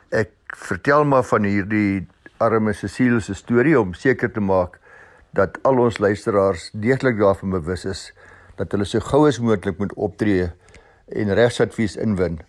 ek 0.10 0.32
vertel 0.48 1.04
maar 1.06 1.24
van 1.24 1.44
hierdie 1.44 2.08
arme 2.44 2.74
Cecile 2.74 3.20
se 3.22 3.34
storie 3.34 3.80
om 3.80 3.94
seker 3.94 4.32
te 4.32 4.40
maak 4.40 4.80
dat 5.34 5.58
al 5.64 5.80
ons 5.80 5.98
luisteraars 5.98 6.70
deeglik 6.74 7.18
daarvan 7.18 7.56
bewus 7.56 7.86
is 7.90 8.02
dat 8.58 8.72
hulle 8.72 8.86
so 8.86 9.00
gou 9.00 9.26
as 9.28 9.40
moontlik 9.40 9.80
moet 9.82 9.94
optree 9.98 10.52
en 11.10 11.34
regsadvies 11.34 11.98
inwin 11.98 12.40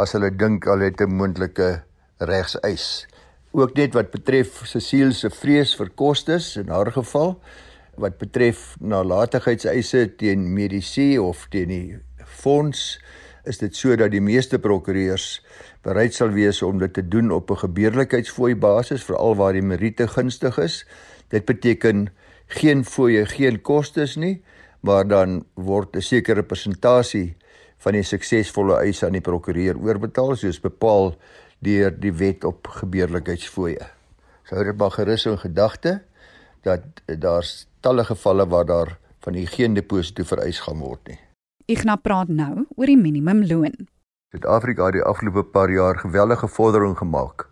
as 0.00 0.14
hulle 0.16 0.32
dink 0.34 0.66
hulle 0.66 0.90
het 0.90 1.00
'n 1.00 1.16
moontlike 1.16 1.82
regseis. 2.18 3.06
Ook 3.52 3.74
net 3.76 3.92
wat 3.92 4.08
betref 4.10 4.62
Cecile 4.64 5.12
se 5.12 5.28
vrees 5.28 5.74
vir 5.76 5.90
kostes 5.92 6.54
in 6.56 6.70
haar 6.72 6.88
geval 6.94 7.34
wat 8.00 8.14
betref 8.16 8.78
nalatigheidseise 8.80 10.06
teen 10.16 10.46
medisy 10.56 11.18
of 11.20 11.42
teen 11.52 11.68
die 11.68 11.98
fonds 12.24 12.96
is 13.44 13.60
dit 13.60 13.76
sodat 13.76 14.14
die 14.14 14.22
meeste 14.24 14.56
prokureurs 14.56 15.42
bereid 15.84 16.16
sal 16.16 16.32
wees 16.32 16.62
om 16.64 16.80
dit 16.80 16.94
te 16.96 17.04
doen 17.04 17.28
op 17.30 17.50
'n 17.50 17.60
gebeurlikheidsfooi 17.66 18.54
basis 18.56 19.04
veral 19.04 19.36
waar 19.36 19.52
die 19.52 19.68
meriete 19.72 20.08
gunstig 20.08 20.58
is. 20.58 20.86
Dit 21.28 21.44
beteken 21.44 22.08
geen 22.46 22.84
fooie, 22.84 23.26
geen 23.26 23.60
kostes 23.60 24.16
nie, 24.16 24.42
maar 24.80 25.04
dan 25.08 25.44
word 25.54 25.96
'n 25.96 26.00
sekere 26.00 26.42
persentasie 26.42 27.36
van 27.76 27.92
die 27.92 28.02
suksesvolle 28.02 28.78
eise 28.80 29.06
aan 29.06 29.12
die 29.12 29.20
prokureur 29.20 29.76
oorbetaal 29.76 30.36
soos 30.36 30.60
bepaal 30.60 31.16
deur 31.62 31.94
die 31.94 32.12
wet 32.18 32.44
op 32.44 32.66
gebeurlikheidsfooie. 32.80 33.86
Sou 34.48 34.64
dit 34.66 34.78
maar 34.78 34.90
gerus 34.90 35.26
in 35.30 35.38
gedagte 35.38 36.00
dat 36.66 37.02
daar's 37.06 37.66
talle 37.80 38.04
gevalle 38.04 38.46
waar 38.46 38.66
daar 38.66 38.98
van 39.22 39.38
die 39.38 39.46
geen 39.46 39.74
deposito 39.74 40.26
vereis 40.26 40.60
gaan 40.60 40.82
word 40.82 41.08
nie. 41.08 41.18
Ignas 41.70 42.02
praat 42.02 42.28
nou 42.28 42.66
oor 42.74 42.90
die 42.90 42.98
minimumloon. 42.98 43.86
Suid-Afrika 44.34 44.88
het 44.88 44.98
die 44.98 45.06
afgelope 45.06 45.44
paar 45.54 45.70
jaar 45.70 45.98
geweldige 46.00 46.48
vordering 46.48 46.96
gemaak 46.98 47.46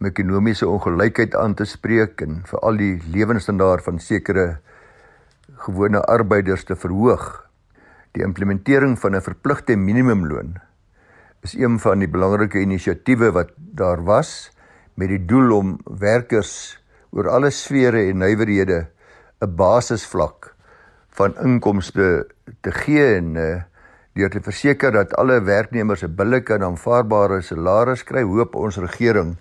om 0.00 0.08
ekonomiese 0.08 0.66
ongelykheid 0.68 1.36
aan 1.38 1.54
te 1.54 1.66
spreek 1.68 2.22
en 2.24 2.42
vir 2.48 2.62
al 2.66 2.80
die 2.80 2.94
lewensstandaard 3.14 3.84
van 3.86 4.00
sekere 4.02 4.46
gewone 5.66 6.02
arbeiders 6.02 6.64
te 6.66 6.76
verhoog. 6.76 7.44
Die 8.12 8.24
implementering 8.26 8.98
van 8.98 9.14
'n 9.14 9.22
verpligte 9.22 9.76
minimumloon 9.76 10.56
is 11.44 11.54
een 11.60 11.76
van 11.78 12.00
die 12.00 12.08
belangrike 12.08 12.62
inisiatiewe 12.64 13.28
wat 13.36 13.50
daar 13.56 14.00
was 14.04 14.48
met 14.96 15.10
die 15.12 15.20
doel 15.28 15.50
om 15.52 15.72
werkers 16.00 16.78
oor 17.12 17.28
alle 17.28 17.50
sfere 17.52 18.00
en 18.08 18.22
nywerhede 18.22 18.86
'n 19.44 19.52
basisvlak 19.56 20.54
van 21.18 21.36
inkomste 21.44 22.26
te 22.60 22.72
gee 22.72 23.16
en 23.16 23.34
uh, 23.36 23.62
deur 24.16 24.30
te 24.30 24.40
verseker 24.40 24.92
dat 24.92 25.12
alle 25.20 25.42
werknemers 25.42 26.02
'n 26.02 26.14
billike 26.16 26.54
en 26.54 26.64
aanvaarbare 26.64 27.42
salaris 27.42 28.04
kry, 28.04 28.22
hoop 28.22 28.54
ons 28.54 28.76
regering 28.76 29.36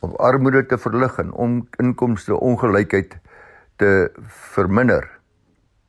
om 0.00 0.14
armoede 0.16 0.66
te 0.66 0.78
verlig 0.78 1.18
en 1.18 1.32
om 1.32 1.66
inkomste 1.78 2.34
ongelykheid 2.34 3.18
te 3.76 4.12
verminder. 4.54 5.10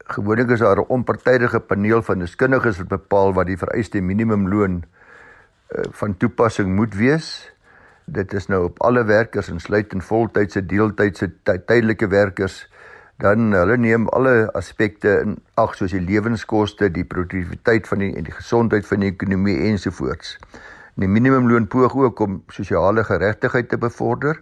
Gewoonlik 0.06 0.50
is 0.50 0.60
daar 0.60 0.82
'n 0.82 0.90
onpartydige 0.90 1.60
paneel 1.60 2.02
van 2.02 2.20
deskundiges 2.20 2.78
wat 2.78 2.88
bepaal 2.88 3.34
wat 3.34 3.46
die 3.46 3.58
vereiste 3.58 4.02
minimumloon 4.02 4.84
uh, 4.84 5.01
van 5.92 6.18
toepassing 6.18 6.76
moet 6.76 6.96
wees. 6.96 7.52
Dit 8.06 8.34
is 8.34 8.48
nou 8.48 8.64
op 8.64 8.82
alle 8.84 9.04
werkers 9.08 9.50
insluitend 9.50 10.04
voltydse, 10.04 10.66
deeltydse, 10.66 11.32
tydelike 11.44 12.08
werkers. 12.08 12.66
Dan 13.22 13.54
hulle 13.54 13.78
neem 13.78 14.08
alle 14.10 14.50
aspekte 14.58 15.20
in 15.22 15.38
ag 15.62 15.76
soos 15.78 15.94
die 15.94 16.02
lewenskoste, 16.02 16.90
die 16.90 17.06
produktiwiteit 17.06 17.88
van 17.88 18.02
die 18.02 18.12
en 18.18 18.26
die 18.28 18.36
gesondheid 18.36 18.88
van 18.90 19.06
die 19.06 19.12
ekonomie 19.14 19.60
ensovoorts. 19.70 20.38
Die 21.00 21.08
minimumloon 21.08 21.70
poog 21.72 21.96
ook 21.96 22.20
om 22.20 22.42
sosiale 22.52 23.04
geregtigheid 23.08 23.70
te 23.70 23.78
bevorder. 23.78 24.42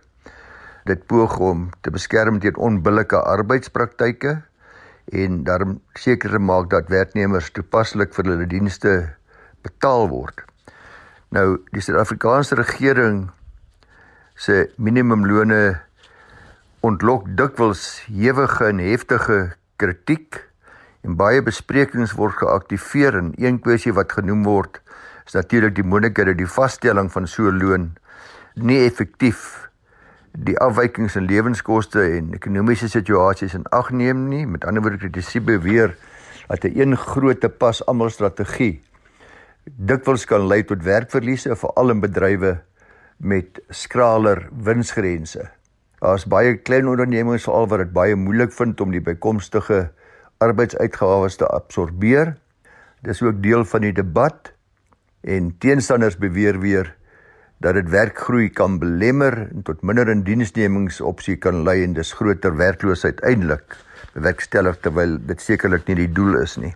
Dit 0.87 1.05
poog 1.11 1.37
om 1.43 1.69
te 1.81 1.91
beskerm 1.91 2.39
teen 2.39 2.57
onbillike 2.57 3.19
arbeidspraktyke 3.21 4.39
en 5.13 5.43
daarom 5.43 5.79
seker 5.93 6.31
te 6.31 6.39
maak 6.39 6.69
dat 6.69 6.89
werknemers 6.89 7.51
toepaslik 7.51 8.13
vir 8.17 8.31
hulle 8.31 8.47
dienste 8.49 8.93
betaal 9.61 10.07
word. 10.09 10.48
Nou 11.29 11.59
die 11.69 11.81
Suid-Afrikaanse 11.81 12.55
regering 12.57 13.27
se 14.33 14.63
minimumlone 14.81 15.77
ontlok 16.81 17.27
dikwels 17.37 17.83
ewige 18.09 18.65
en 18.65 18.81
heftige 18.81 19.37
kritiek 19.77 20.39
en 21.05 21.19
baie 21.19 21.43
besprekings 21.45 22.15
word 22.17 22.39
geaktiveer 22.41 23.19
en 23.19 23.29
een 23.37 23.61
kwessie 23.61 23.93
wat 23.93 24.17
genoem 24.17 24.41
word 24.47 24.81
is 25.27 25.37
natuurlik 25.37 25.77
die 25.77 25.85
moontlikheid 25.85 26.31
dat 26.31 26.41
die 26.41 26.49
vaststelling 26.49 27.13
van 27.13 27.29
so 27.29 27.45
'n 27.51 27.61
loon 27.61 27.85
nie 28.55 28.81
effektief 28.87 29.69
die 30.33 30.57
afwykings 30.57 31.15
in 31.15 31.29
lewenskoste 31.29 32.01
en 32.17 32.33
ekonomiese 32.33 32.89
situasies 32.89 33.53
in 33.53 33.65
ag 33.69 33.91
neem 33.91 34.27
nie. 34.29 34.45
Met 34.47 34.65
ander 34.65 34.81
woorde 34.81 34.97
kritisie 34.97 35.41
beweer 35.41 35.95
dat 36.47 36.63
'n 36.63 36.79
een 36.79 36.97
groot 36.97 37.57
pas 37.57 37.85
almal 37.85 38.09
strategie 38.09 38.81
dikwels 39.77 40.25
kan 40.25 40.47
lei 40.47 40.63
tot 40.63 40.83
werkverliese 40.85 41.55
veral 41.59 41.93
in 41.93 42.01
bedrywe 42.03 42.57
met 43.19 43.59
skraler 43.69 44.47
winsgrense. 44.51 45.49
Daar's 45.99 46.25
baie 46.31 46.55
klein 46.63 46.87
ondernemings 46.87 47.43
veral 47.47 47.67
wat 47.71 47.83
dit 47.83 47.91
baie 47.95 48.15
moeilik 48.15 48.53
vind 48.55 48.79
om 48.81 48.93
die 48.95 49.03
bykomstige 49.03 49.89
arbeidsuitgawes 50.39 51.35
te 51.41 51.47
absorbeer. 51.47 52.37
Dis 53.03 53.21
ook 53.23 53.43
deel 53.43 53.65
van 53.67 53.83
die 53.83 53.95
debat 53.95 54.53
en 55.27 55.51
teenstanders 55.59 56.17
beweer 56.17 56.59
weer 56.63 56.93
dat 57.59 57.75
dit 57.75 57.89
werkgroei 57.91 58.47
kan 58.55 58.77
belemmer 58.79 59.35
en 59.49 59.63
tot 59.67 59.83
minder 59.83 60.07
indiensnemingsopsie 60.07 61.35
kan 61.43 61.65
lei 61.67 61.81
en 61.83 61.97
dis 61.97 62.13
groter 62.15 62.55
werkloosheid 62.55 63.19
uiteindelik 63.19 63.75
bewerkstellig 64.15 64.79
terwyl 64.79 65.17
dit 65.27 65.43
sekerlik 65.43 65.87
nie 65.87 66.05
die 66.05 66.13
doel 66.15 66.39
is 66.39 66.55
nie. 66.57 66.71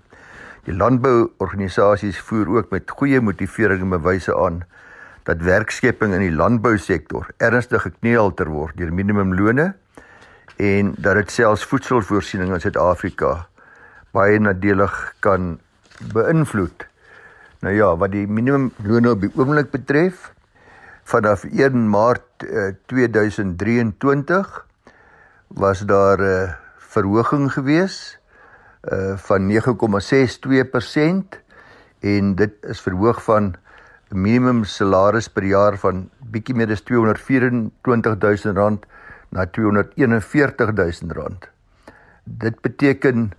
Die 0.63 0.75
landbouorganisasies 0.75 2.19
voer 2.23 2.47
ook 2.57 2.69
met 2.71 2.91
goeie 2.91 3.19
motivering 3.21 3.81
en 3.83 3.89
bewyse 3.97 4.35
aan 4.35 4.61
dat 5.27 5.43
werkskepping 5.43 6.13
in 6.15 6.23
die 6.23 6.35
landbousektor 6.35 7.27
ernstig 7.43 7.83
gekneelter 7.83 8.47
word 8.51 8.77
deur 8.79 8.93
minimumlone 8.95 9.73
en 10.63 10.93
dat 10.97 11.19
dit 11.19 11.31
selfs 11.31 11.65
voedselvoorsiening 11.67 12.53
in 12.55 12.63
Suid-Afrika 12.63 13.33
baie 14.15 14.39
nadelig 14.39 14.93
kan 15.25 15.57
beïnvloed. 16.13 16.87
Nou 17.63 17.73
ja, 17.75 17.91
wat 17.99 18.11
die 18.13 18.27
minimumlone 18.27 19.13
op 19.15 19.23
die 19.23 19.31
oomblik 19.35 19.71
betref, 19.71 20.29
vanaf 21.03 21.43
1 21.49 21.89
Maart 21.89 22.45
uh, 22.47 22.67
eh, 22.69 22.75
2023 22.87 24.65
was 25.59 25.83
daar 25.87 26.19
'n 26.19 26.23
uh, 26.23 26.53
verhoging 26.77 27.51
gewees 27.51 28.19
uh, 28.91 29.17
van 29.17 29.51
9,62% 29.51 29.55
en 31.99 32.35
dit 32.35 32.53
is 32.67 32.81
verhoog 32.81 33.23
van 33.23 33.55
minimum 34.13 34.63
salaris 34.63 35.29
per 35.29 35.43
jaar 35.43 35.77
van 35.81 36.09
bietjie 36.31 36.55
meer 36.55 36.71
as 36.71 36.83
224000 36.85 38.57
rand 38.57 38.85
na 39.33 39.45
241000 39.45 41.11
rand. 41.17 41.49
Dit 42.23 42.61
beteken 42.61 43.31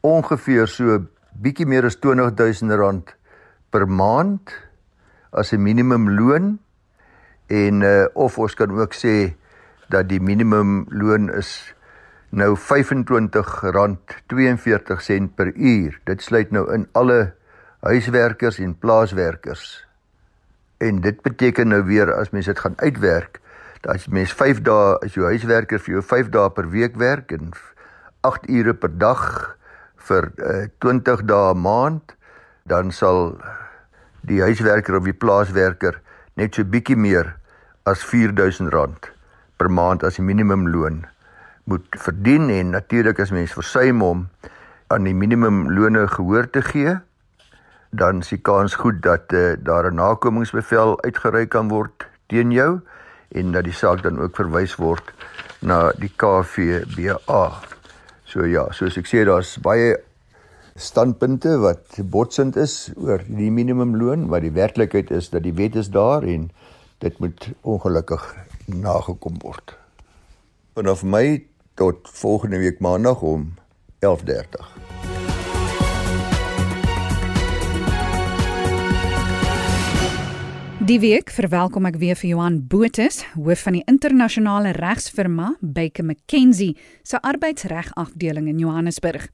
ongeveer 0.00 0.68
so 0.68 0.98
bietjie 1.34 1.66
meer 1.68 1.84
as 1.84 1.98
20000 2.00 2.72
rand 2.78 3.14
per 3.70 3.86
maand 3.88 4.54
as 5.32 5.52
'n 5.52 5.62
minimumloon 5.62 6.58
en 7.46 7.82
uh, 7.82 8.06
of 8.14 8.38
ons 8.38 8.54
kan 8.54 8.70
ook 8.70 8.94
sê 8.94 9.34
dat 9.88 10.08
die 10.08 10.20
minimumloon 10.20 11.28
is 11.34 11.73
nou 12.34 12.56
R25.42 12.56 15.34
per 15.34 15.54
uur. 15.54 16.00
Dit 16.04 16.22
sluit 16.22 16.50
nou 16.50 16.74
in 16.74 16.88
alle 16.92 17.32
huiswerkers 17.80 18.58
en 18.58 18.78
plaaswerkers. 18.78 19.86
En 20.78 21.00
dit 21.00 21.22
beteken 21.22 21.68
nou 21.68 21.84
weer 21.84 22.14
as 22.14 22.30
mens 22.30 22.46
dit 22.46 22.58
gaan 22.58 22.74
uitwerk, 22.76 23.40
dat 23.80 23.94
as 23.94 24.08
mens 24.08 24.32
5 24.32 24.60
dae 24.64 24.98
as 25.04 25.14
jou 25.14 25.26
huiswerker 25.28 25.80
vir 25.80 25.92
jou 25.98 26.02
5 26.02 26.28
dae 26.34 26.50
per 26.50 26.68
week 26.72 26.96
werk 27.00 27.32
en 27.32 27.52
8 28.24 28.48
ure 28.48 28.74
per 28.74 28.98
dag 28.98 29.56
vir 30.08 30.32
uh, 30.36 30.66
20 30.80 31.24
dae 31.28 31.54
'n 31.54 31.60
maand, 31.60 32.16
dan 32.64 32.92
sal 32.92 33.36
die 34.24 34.40
huiswerker 34.40 34.96
of 34.96 35.04
die 35.04 35.16
plaaswerker 35.16 36.00
net 36.36 36.54
so 36.54 36.64
bietjie 36.64 36.96
meer 36.96 37.36
as 37.84 38.04
R4000 38.04 38.70
per 39.56 39.70
maand 39.70 40.04
as 40.04 40.16
die 40.16 40.24
minimumloon 40.24 41.04
moet 41.64 41.86
verdien 41.90 42.50
en 42.50 42.70
natuurlik 42.70 43.20
as 43.20 43.30
mens 43.30 43.52
versuim 43.52 44.02
om 44.02 44.28
aan 44.86 45.04
die 45.04 45.14
minimumlone 45.14 46.06
gehoor 46.08 46.50
te 46.50 46.62
gee 46.62 46.96
dan 47.94 48.24
is 48.24 48.32
die 48.32 48.42
kans 48.42 48.74
goed 48.74 49.02
dat 49.02 49.32
uh, 49.32 49.54
daar 49.58 49.90
'n 49.90 49.94
nakomingsbevel 49.94 51.02
uitgereik 51.02 51.48
kan 51.48 51.68
word 51.68 52.06
teen 52.26 52.50
jou 52.50 52.80
en 53.28 53.52
dat 53.52 53.64
die 53.64 53.72
saak 53.72 54.02
dan 54.02 54.18
ook 54.18 54.36
verwys 54.36 54.74
word 54.74 55.12
na 55.60 55.92
die 55.98 56.10
KVBA. 56.16 57.44
So 58.24 58.44
ja, 58.44 58.66
soos 58.72 58.98
ek 58.98 59.06
sê 59.06 59.24
daar's 59.24 59.56
baie 59.62 59.96
standpunte 60.76 61.58
wat 61.62 62.00
botsend 62.10 62.56
is 62.56 62.90
oor 62.96 63.22
die 63.26 63.50
minimumloon, 63.50 64.28
maar 64.28 64.40
die 64.40 64.54
werklikheid 64.54 65.10
is 65.10 65.30
dat 65.30 65.42
die 65.42 65.54
wet 65.54 65.76
is 65.76 65.90
daar 65.90 66.22
en 66.22 66.50
dit 66.98 67.18
moet 67.18 67.48
ongelukkig 67.62 68.34
nagekom 68.66 69.38
word. 69.42 69.76
Vanaf 70.74 71.02
my 71.02 71.44
tot 71.74 72.08
volgende 72.12 72.58
week 72.58 72.78
maandag 72.78 73.22
om 73.22 73.54
11:30. 73.98 74.72
Die 80.84 81.00
week 81.00 81.30
verwelkom 81.30 81.86
ek 81.88 81.96
weer 81.96 82.16
vir 82.16 82.28
Johan 82.28 82.58
Botus, 82.68 83.22
hoof 83.40 83.62
van 83.64 83.78
die 83.78 83.86
internasionale 83.88 84.74
regsfirma 84.76 85.54
Baker 85.60 86.04
McKenzie 86.04 86.76
se 87.02 87.20
arbeidsregafdeling 87.22 88.50
in 88.52 88.58
Johannesburg. 88.58 89.30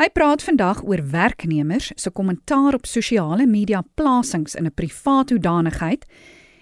Hy 0.00 0.08
praat 0.14 0.42
vandag 0.46 0.80
oor 0.86 1.02
werknemers 1.10 1.90
se 1.94 2.10
kommentaar 2.10 2.78
op 2.78 2.86
sosiale 2.86 3.46
media 3.46 3.84
plasings 3.94 4.54
in 4.54 4.64
'n 4.64 4.74
privaat 4.74 5.30
hoedanigheid 5.30 6.06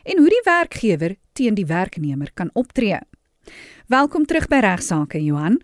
en 0.03 0.19
hoe 0.19 0.29
die 0.29 0.45
werkgewer 0.45 1.17
teen 1.33 1.55
die 1.55 1.67
werknemer 1.67 2.31
kan 2.35 2.51
optree. 2.53 2.99
Welkom 3.87 4.25
terug 4.25 4.49
by 4.49 4.61
Regsake 4.61 5.25
Johan. 5.25 5.61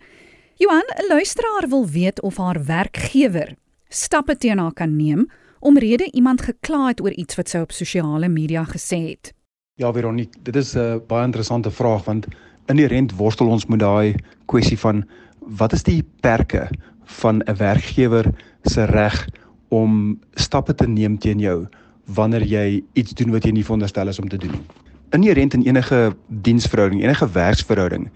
Johan, 0.55 0.83
'n 0.97 1.07
luisteraar 1.07 1.65
wil 1.69 1.87
weet 1.87 2.21
of 2.21 2.37
haar 2.37 2.65
werkgewer 2.65 3.55
stappe 3.89 4.37
teen 4.37 4.57
haar 4.57 4.73
kan 4.73 4.95
neem 4.95 5.27
omrede 5.59 6.11
iemand 6.11 6.41
gekla 6.41 6.87
het 6.87 7.01
oor 7.01 7.11
iets 7.11 7.35
wat 7.35 7.49
sy 7.49 7.61
op 7.61 7.71
sosiale 7.71 8.29
media 8.29 8.63
gesê 8.65 8.99
het? 9.11 9.33
Ja, 9.75 9.91
Veronique, 9.93 10.39
dit 10.43 10.55
is 10.55 10.75
'n 10.75 11.01
baie 11.07 11.25
interessante 11.25 11.71
vraag 11.71 12.03
want 12.05 12.27
inherent 12.65 13.15
worstel 13.15 13.47
ons 13.47 13.65
met 13.65 13.79
daai 13.79 14.15
kwessie 14.45 14.79
van 14.79 15.03
wat 15.39 15.73
is 15.73 15.83
die 15.83 16.03
perke 16.21 16.69
van 17.05 17.41
'n 17.45 17.55
werkgewer 17.55 18.33
se 18.63 18.85
reg 18.85 19.27
om 19.69 20.19
stappe 20.33 20.75
te 20.75 20.87
neem 20.87 21.17
teen 21.17 21.39
jou 21.39 21.67
wanneer 22.05 22.43
jy 22.43 22.83
iets 22.93 23.13
doen 23.13 23.31
wat 23.31 23.43
jy 23.43 23.51
nie 23.51 23.63
veronderstel 23.63 24.07
is 24.07 24.19
om 24.19 24.29
te 24.29 24.37
doen 24.37 24.51
nie. 24.51 24.65
Inherent 25.11 25.53
in 25.53 25.61
enige 25.61 26.15
diensverhouding, 26.27 27.01
enige 27.03 27.31
werksverhouding 27.31 28.09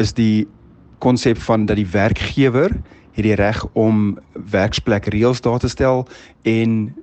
is 0.00 0.14
die 0.16 0.48
konsep 0.98 1.38
van 1.38 1.66
dat 1.66 1.76
die 1.76 1.86
werkgewer 1.86 2.72
het 3.12 3.24
die 3.26 3.34
reg 3.34 3.66
om 3.72 4.18
werksplek 4.32 5.10
reëls 5.12 5.42
daar 5.44 5.58
te 5.58 5.68
stel 5.68 6.06
en 6.42 6.94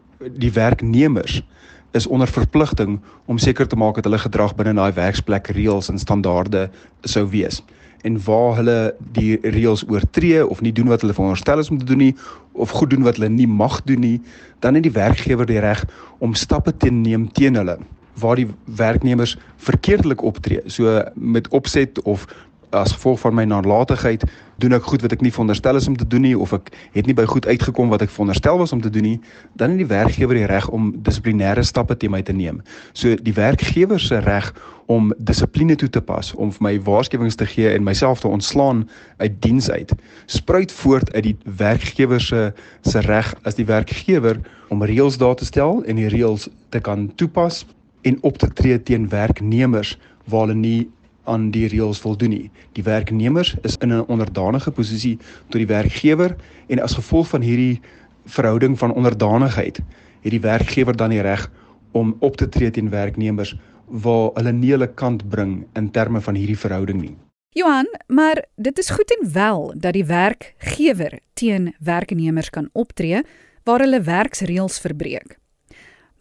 die 0.41 0.51
werknemers 0.51 1.43
is 1.91 2.07
onder 2.07 2.27
verpligting 2.27 2.97
om 3.25 3.37
seker 3.37 3.67
te 3.67 3.77
maak 3.77 3.95
dat 3.95 4.09
hulle 4.09 4.23
gedrag 4.23 4.55
binne 4.57 4.73
daai 4.73 4.97
werksplek 4.97 5.51
reëls 5.53 5.91
en 5.93 6.01
standaarde 6.01 6.65
sou 7.01 7.27
wees. 7.29 7.61
En 8.01 8.17
waar 8.25 8.57
hulle 8.57 8.79
die 9.13 9.37
reëls 9.43 9.85
oortree 9.87 10.41
of 10.47 10.61
nie 10.65 10.73
doen 10.73 10.89
wat 10.89 11.05
hulle 11.05 11.13
veronderstel 11.13 11.61
is 11.61 11.69
om 11.69 11.77
te 11.77 11.85
doen 11.85 12.01
nie 12.01 12.15
of 12.51 12.73
goed 12.73 12.89
doen 12.89 13.05
wat 13.05 13.21
hulle 13.21 13.29
nie 13.29 13.47
mag 13.47 13.83
doen 13.85 14.01
nie, 14.01 14.17
dan 14.59 14.73
het 14.73 14.89
die 14.89 14.95
werkgewer 14.97 15.45
die 15.45 15.61
reg 15.61 15.85
om 16.17 16.33
stappe 16.33 16.73
te 16.77 16.89
neem 16.89 17.29
teen 17.31 17.61
hulle 17.61 17.77
waar 18.19 18.35
die 18.35 18.47
werknemers 18.65 19.37
verkeerdelik 19.57 20.23
optree. 20.23 20.61
So 20.65 21.01
met 21.13 21.47
opset 21.47 22.01
of 22.01 22.27
as 22.75 22.91
gevolg 22.91 23.19
van 23.19 23.35
my 23.35 23.45
nalatigheid 23.47 24.23
doen 24.61 24.75
ek 24.75 24.87
goed 24.87 25.03
wat 25.03 25.13
ek 25.15 25.23
nie 25.23 25.31
veronderstel 25.33 25.79
is 25.79 25.87
om 25.87 25.97
te 25.99 26.07
doen 26.07 26.23
nie 26.23 26.35
of 26.37 26.53
ek 26.55 26.71
het 26.95 27.07
nie 27.09 27.15
by 27.15 27.25
goed 27.27 27.47
uitgekom 27.47 27.91
wat 27.91 28.05
ek 28.05 28.13
veronderstel 28.13 28.59
was 28.61 28.71
om 28.75 28.81
te 28.83 28.91
doen 28.91 29.03
nie, 29.03 29.17
dan 29.59 29.75
het 29.75 29.83
die 29.83 29.89
werkgewer 29.89 30.37
die 30.37 30.47
reg 30.49 30.67
om 30.75 30.93
dissiplinêre 31.03 31.63
stappe 31.67 31.97
teen 31.99 32.13
my 32.13 32.21
te 32.23 32.35
neem. 32.35 32.61
So 32.93 33.15
die 33.19 33.35
werkgewer 33.35 33.99
se 33.99 34.21
reg 34.23 34.51
om 34.91 35.11
dissipline 35.17 35.75
toe 35.81 35.89
te 35.89 36.01
pas, 36.01 36.31
om 36.37 36.51
vir 36.55 36.63
my 36.67 36.73
waarskuwings 36.87 37.35
te 37.39 37.47
gee 37.49 37.71
en 37.73 37.83
myself 37.83 38.21
te 38.21 38.29
ontslaan 38.31 38.85
uit 39.17 39.39
diens 39.43 39.69
uit, 39.69 39.91
spruit 40.31 40.71
voort 40.71 41.11
uit 41.15 41.31
die 41.31 41.37
werkgewer 41.57 42.21
se 42.21 42.51
se 42.85 43.01
reg 43.09 43.33
as 43.43 43.57
die 43.59 43.67
werkgewer 43.67 44.39
om 44.69 44.83
reëls 44.83 45.17
daar 45.17 45.35
te 45.35 45.47
stel 45.47 45.81
en 45.83 45.99
die 45.99 46.11
reëls 46.11 46.47
te 46.69 46.79
kan 46.79 47.09
toepas 47.19 47.65
en 48.05 48.17
op 48.21 48.37
te 48.37 48.49
tree 48.53 48.77
teen 48.83 49.09
werknemers 49.09 49.95
waar 50.29 50.47
hulle 50.47 50.59
nie 50.59 50.89
aan 51.25 51.49
die 51.51 51.65
reëls 51.67 51.99
voldoen 52.03 52.33
nie. 52.35 52.49
Die 52.77 52.85
werknemers 52.85 53.55
is 53.65 53.77
in 53.81 53.93
'n 53.93 54.05
onderdanige 54.07 54.71
posisie 54.71 55.17
tot 55.49 55.59
die 55.61 55.73
werkgewer 55.73 56.35
en 56.67 56.79
as 56.79 56.93
gevolg 56.93 57.27
van 57.27 57.41
hierdie 57.41 57.81
verhouding 58.25 58.77
van 58.77 58.93
onderdanigheid 58.93 59.81
het 60.21 60.31
die 60.31 60.41
werkgewer 60.41 60.95
dan 60.95 61.09
die 61.09 61.21
reg 61.21 61.51
om 61.91 62.15
op 62.19 62.37
te 62.37 62.49
tree 62.49 62.71
teen 62.71 62.89
werknemers 62.89 63.55
waar 63.87 64.29
hulle 64.33 64.51
nie 64.51 64.71
hulle 64.71 64.87
kant 64.87 65.29
bring 65.29 65.65
in 65.73 65.91
terme 65.91 66.21
van 66.21 66.35
hierdie 66.35 66.57
verhouding 66.57 67.01
nie. 67.01 67.15
Johan, 67.49 67.87
maar 68.07 68.43
dit 68.55 68.77
is 68.77 68.89
goed 68.89 69.17
en 69.19 69.31
wel 69.31 69.73
dat 69.77 69.93
die 69.93 70.05
werkgewer 70.05 71.19
teen 71.33 71.75
werknemers 71.79 72.49
kan 72.49 72.69
optree 72.73 73.21
waar 73.63 73.79
hulle 73.79 74.01
werksreëls 74.01 74.79
verbreek. 74.79 75.37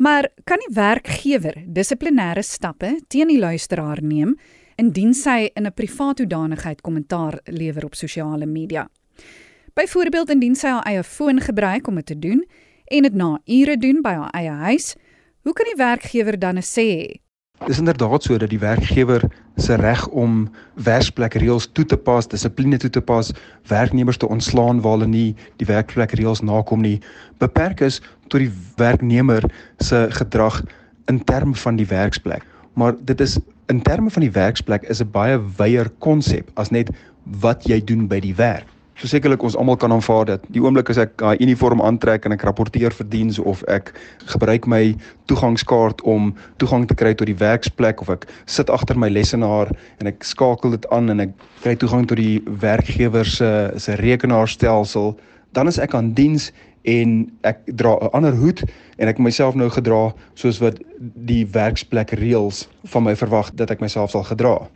Maar 0.05 0.29
kan 0.45 0.61
die 0.61 0.75
werkgewer 0.75 1.55
dissiplinêre 1.73 2.43
stappe 2.45 2.91
teen 3.09 3.31
die 3.33 3.39
luisteraar 3.41 4.03
neem 4.05 4.35
indien 4.77 5.15
sy 5.15 5.49
in 5.57 5.67
'n 5.67 5.73
privaat 5.73 6.19
hoedanigheid 6.19 6.81
kommentaar 6.81 7.41
lewer 7.45 7.85
op 7.85 7.95
sosiale 7.95 8.47
media. 8.47 8.89
Byvoorbeeld 9.75 10.31
indien 10.31 10.55
sy 10.55 10.69
haar 10.69 10.85
eie 10.85 11.03
foon 11.03 11.41
gebruik 11.41 11.87
om 11.87 11.95
dit 11.95 12.07
te 12.07 12.19
doen 12.19 12.45
en 12.85 13.03
dit 13.03 13.15
na 13.15 13.41
ure 13.47 13.77
doen 13.77 14.03
by 14.03 14.13
haar 14.13 14.31
eie 14.31 14.51
huis, 14.51 14.95
hoe 15.43 15.53
kan 15.53 15.67
die 15.67 15.85
werkgewer 15.85 16.39
dan 16.39 16.57
sê? 16.57 17.21
Dis 17.67 17.79
inderdaad 17.79 18.23
so 18.23 18.37
dat 18.37 18.51
die 18.51 18.59
werkgewer 18.59 19.23
se 19.57 19.75
reg 19.75 20.07
om 20.09 20.51
werksplek 20.75 21.35
reëls 21.35 21.69
toe 21.73 21.85
te 21.85 21.97
pas, 21.97 22.27
dissipline 22.29 22.77
toe 22.77 22.91
te 22.91 23.01
pas, 23.01 23.33
werknemers 23.71 24.17
te 24.17 24.29
ontslaan 24.29 24.81
waar 24.81 24.99
hulle 24.99 25.07
nie 25.07 25.37
die 25.57 25.67
werksplek 25.67 26.13
reëls 26.19 26.43
nakom 26.43 26.83
nie, 26.85 26.99
beperk 27.39 27.81
is 27.81 28.01
tot 28.29 28.43
die 28.43 28.51
werknemer 28.77 29.47
se 29.79 30.07
gedrag 30.11 30.63
in 31.09 31.25
terme 31.25 31.55
van 31.55 31.77
die 31.77 31.89
werksplek 31.89 32.45
maar 32.75 32.95
dit 33.01 33.21
is 33.21 33.39
in 33.67 33.83
terme 33.83 34.11
van 34.11 34.23
die 34.23 34.31
werksplek 34.31 34.83
is 34.83 35.01
'n 35.01 35.11
baie 35.11 35.39
wyeer 35.57 35.91
konsep 35.99 36.51
as 36.55 36.71
net 36.71 36.91
wat 37.41 37.65
jy 37.65 37.85
doen 37.85 38.07
by 38.07 38.21
die 38.21 38.35
werk. 38.35 38.67
Sekerlik 39.03 39.43
ons 39.43 39.57
almal 39.59 39.77
kan 39.77 39.93
aanvaar 39.93 40.25
dat 40.29 40.45
die 40.55 40.63
oomblik 40.63 40.89
as 40.93 41.01
ek 41.03 41.17
daai 41.19 41.41
uniform 41.43 41.81
aantrek 41.83 42.25
en 42.25 42.35
ek 42.37 42.45
rapporteer 42.47 42.95
vir 42.95 43.09
diens 43.11 43.41
of 43.43 43.65
ek 43.67 43.91
gebruik 44.31 44.69
my 44.71 44.95
toegangskaart 45.27 46.05
om 46.07 46.31
toegang 46.63 46.87
te 46.87 46.95
kry 46.95 47.11
tot 47.19 47.27
die 47.27 47.39
werksplek 47.41 48.05
of 48.05 48.13
ek 48.15 48.29
sit 48.47 48.71
agter 48.71 48.95
my 48.95 49.11
lesenaar 49.11 49.73
en 49.99 50.13
ek 50.13 50.23
skakel 50.23 50.77
dit 50.77 50.87
aan 50.95 51.11
en 51.11 51.27
ek 51.27 51.35
kry 51.65 51.75
toegang 51.75 52.07
tot 52.07 52.23
die 52.23 52.39
werkgewer 52.63 53.27
se 53.27 53.51
se 53.83 53.99
rekenaarstelsel, 53.99 55.17
dan 55.59 55.69
is 55.69 55.81
ek 55.83 55.99
aan 55.99 56.15
diens 56.15 56.53
en 56.87 57.27
ek 57.43 57.67
dra 57.67 57.99
'n 57.99 58.15
ander 58.15 58.35
hoed 58.39 58.63
en 58.99 59.09
ek 59.09 59.19
myself 59.19 59.55
nou 59.55 59.71
gedra 59.75 60.15
soos 60.35 60.63
wat 60.63 60.79
die 61.27 61.45
werksplek 61.51 62.15
reëls 62.15 62.69
van 62.85 63.03
my 63.03 63.17
verwag 63.17 63.51
dat 63.55 63.71
ek 63.71 63.81
myself 63.81 64.11
sal 64.11 64.23
gedra. 64.23 64.69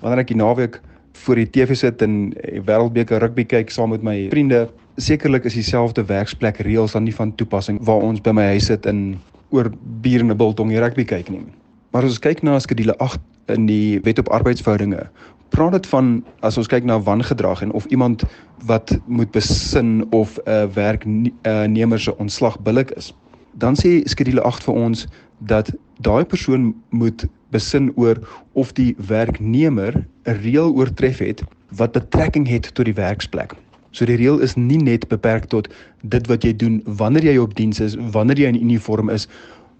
Wanneer 0.00 0.24
ek 0.24 0.32
die 0.32 0.40
naweek 0.40 0.80
voor 1.24 1.40
die 1.40 1.50
TV 1.50 1.76
sit 1.76 2.02
en 2.02 2.32
wêreldbeker 2.66 3.20
rugby 3.22 3.44
kyk 3.44 3.70
saam 3.70 3.90
met 3.94 4.02
my 4.06 4.16
vriende, 4.30 4.66
sekerlik 4.96 5.44
is 5.44 5.56
dieselfde 5.58 6.04
werksplek 6.08 6.60
reëls 6.64 6.92
dan 6.96 7.04
nie 7.04 7.14
van 7.14 7.34
toepassing 7.34 7.78
waar 7.84 8.04
ons 8.04 8.20
by 8.24 8.34
my 8.36 8.46
huis 8.54 8.68
sit 8.70 8.86
en 8.86 9.18
oor 9.54 9.70
bier 10.02 10.20
en 10.20 10.30
'n 10.32 10.36
biltong 10.36 10.70
die 10.70 10.80
rugby 10.80 11.04
kyk 11.04 11.28
nie. 11.30 11.44
Maar 11.92 12.04
as 12.04 12.16
ons 12.16 12.24
kyk 12.24 12.42
na 12.42 12.58
skedule 12.58 12.96
8 12.98 13.20
in 13.48 13.66
die 13.66 14.00
Wet 14.04 14.18
op 14.18 14.28
Arbeidsverhoudinge, 14.28 15.08
praat 15.48 15.72
dit 15.72 15.86
van 15.86 16.24
as 16.40 16.58
ons 16.58 16.66
kyk 16.66 16.84
na 16.84 16.98
wangedrag 17.00 17.62
en 17.62 17.72
of 17.72 17.86
iemand 17.86 18.24
wat 18.66 18.98
moet 19.06 19.30
besin 19.30 20.06
of 20.10 20.38
'n 20.44 20.50
uh, 20.50 20.66
werknemer 20.74 22.00
se 22.00 22.16
ontslag 22.18 22.60
billik 22.60 22.90
is. 22.90 23.14
Dan 23.52 23.74
sê 23.74 24.02
skedule 24.04 24.42
8 24.42 24.64
vir 24.64 24.74
ons 24.74 25.06
dat 25.38 25.72
daai 26.00 26.24
persoon 26.24 26.74
moet 26.90 27.26
besin 27.56 27.90
oor 27.96 28.20
of 28.54 28.72
die 28.76 28.94
werknemer 29.08 30.04
'n 30.26 30.40
reël 30.44 30.72
oortref 30.72 31.18
het 31.18 31.42
wat 31.70 31.92
betrekking 31.92 32.48
het 32.48 32.74
tot 32.74 32.84
die 32.84 32.94
werksplek. 32.94 33.54
So 33.90 34.04
die 34.04 34.16
reël 34.20 34.42
is 34.44 34.56
nie 34.56 34.78
net 34.78 35.08
beperk 35.08 35.48
tot 35.48 35.68
dit 36.02 36.26
wat 36.28 36.44
jy 36.44 36.52
doen 36.52 36.82
wanneer 36.84 37.24
jy 37.24 37.36
op 37.40 37.54
diens 37.56 37.80
is, 37.80 37.96
wanneer 37.96 38.38
jy 38.38 38.48
in 38.52 38.60
uniform 38.60 39.10
is, 39.10 39.28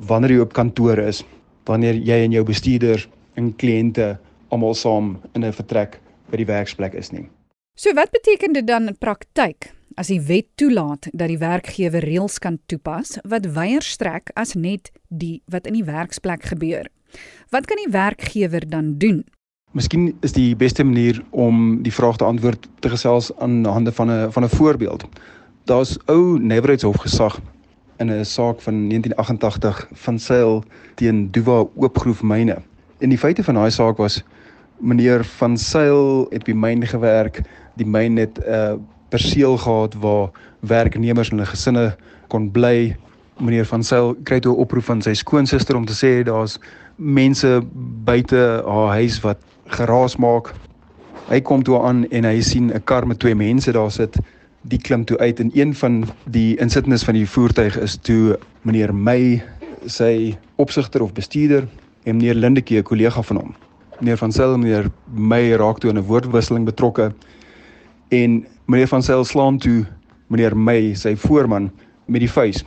wanneer 0.08 0.30
jy 0.30 0.40
op 0.40 0.52
kantoor 0.56 0.98
is, 0.98 1.24
wanneer 1.68 1.94
jy 1.94 2.22
en 2.24 2.32
jou 2.32 2.44
bestuurders 2.44 3.08
en 3.36 3.52
kliënte 3.60 4.16
almal 4.48 4.74
saam 4.74 5.16
in 5.34 5.44
'n 5.44 5.52
vertrek 5.52 6.00
by 6.30 6.36
die 6.36 6.48
werksplek 6.48 6.94
is 6.94 7.12
nie. 7.12 7.28
So 7.76 7.92
wat 7.94 8.10
beteken 8.10 8.52
dit 8.52 8.66
dan 8.66 8.88
in 8.88 8.96
praktyk 8.96 9.72
as 9.96 10.08
die 10.08 10.20
wet 10.20 10.46
toelaat 10.56 11.08
dat 11.12 11.28
die 11.28 11.38
werkgewer 11.38 12.04
reëls 12.04 12.38
kan 12.38 12.58
toepas 12.66 13.18
wat 13.24 13.46
wyer 13.46 13.82
strek 13.82 14.30
as 14.34 14.54
net 14.54 14.90
die 15.08 15.42
wat 15.46 15.66
in 15.66 15.74
die 15.74 15.84
werksplek 15.84 16.42
gebeur? 16.42 16.88
Wat 17.50 17.66
kan 17.66 17.76
die 17.76 17.92
werkgewer 17.92 18.68
dan 18.68 18.94
doen? 18.98 19.24
Miskien 19.72 20.16
is 20.20 20.32
die 20.32 20.56
beste 20.56 20.84
manier 20.84 21.22
om 21.30 21.82
die 21.82 21.92
vraag 21.92 22.16
te 22.16 22.24
antwoord 22.24 22.68
te 22.80 22.88
gesels 22.88 23.30
aan 23.38 23.64
hande 23.64 23.92
van 23.92 24.10
'n 24.10 24.32
van 24.32 24.44
'n 24.44 24.48
voorbeeld. 24.48 25.04
Daar's 25.64 25.98
ou 26.06 26.38
Neverheidshof 26.38 26.96
gesag 26.96 27.40
in 27.98 28.10
'n 28.10 28.24
saak 28.24 28.60
van 28.60 28.88
1988 28.88 29.88
van 29.92 30.18
seil 30.18 30.64
teen 30.94 31.30
Duwa 31.30 31.64
Oopgroef 31.74 32.22
myne. 32.22 32.56
En 32.98 33.08
die 33.08 33.18
feite 33.18 33.44
van 33.44 33.54
daai 33.54 33.70
saak 33.70 33.96
was 33.96 34.22
meneer 34.80 35.24
van 35.24 35.56
Sail 35.56 36.26
het 36.30 36.44
by 36.44 36.52
myn 36.52 36.86
gewerk. 36.86 37.42
Die 37.76 37.86
myn 37.86 38.16
het 38.16 38.38
'n 38.38 38.50
uh, 38.50 38.74
perseel 39.08 39.56
gehad 39.58 39.94
waar 39.94 40.30
werknemers 40.60 41.30
en 41.30 41.36
hulle 41.36 41.48
gesinne 41.48 41.96
kon 42.28 42.50
bly. 42.50 42.96
Meneer 43.38 43.66
van 43.68 43.82
Sail 43.84 44.14
kry 44.24 44.40
toe 44.40 44.54
'n 44.54 44.60
oproep 44.60 44.84
van 44.84 45.02
sy 45.02 45.12
skoonsister 45.14 45.76
om 45.76 45.84
te 45.84 45.92
sê 45.92 46.24
daar's 46.24 46.58
mense 46.96 47.60
buite 48.04 48.62
haar 48.64 48.92
huis 48.96 49.20
wat 49.20 49.38
geraas 49.66 50.16
maak. 50.16 50.54
Hy 51.28 51.40
kom 51.40 51.62
toe 51.62 51.78
aan 51.82 52.06
en 52.10 52.24
hy 52.24 52.40
sien 52.40 52.72
'n 52.72 52.84
kar 52.84 53.06
met 53.06 53.18
twee 53.18 53.34
mense 53.34 53.72
daar 53.72 53.90
sit. 53.90 54.16
Die 54.62 54.78
klim 54.78 55.04
toe 55.04 55.18
uit 55.18 55.40
en 55.40 55.50
een 55.54 55.74
van 55.74 56.04
die 56.24 56.56
insittendes 56.56 57.04
van 57.04 57.14
die 57.14 57.26
voertuig 57.28 57.78
is 57.78 57.96
toe 57.96 58.38
meneer 58.62 58.94
May, 58.94 59.42
sy 59.86 60.36
opsigter 60.56 61.02
of 61.02 61.12
bestuurder 61.12 61.68
en 62.04 62.16
meneer 62.16 62.34
Lindetjie, 62.34 62.78
'n 62.78 62.82
kollega 62.82 63.22
van 63.22 63.36
hom. 63.36 63.54
Meneer 64.00 64.16
van 64.16 64.32
Sail 64.32 64.54
en 64.54 64.60
meneer 64.60 64.90
May 65.14 65.52
raak 65.52 65.78
toe 65.78 65.90
in 65.90 65.98
'n 65.98 66.06
woordwisseling 66.06 66.64
betrokke 66.64 67.12
en 68.08 68.46
meneer 68.66 68.88
van 68.88 69.02
Sail 69.02 69.24
slaan 69.24 69.58
toe 69.58 69.84
meneer 70.26 70.56
May, 70.56 70.94
sy 70.94 71.16
voorman, 71.16 71.70
met 72.06 72.20
die 72.20 72.30
vuis. 72.30 72.64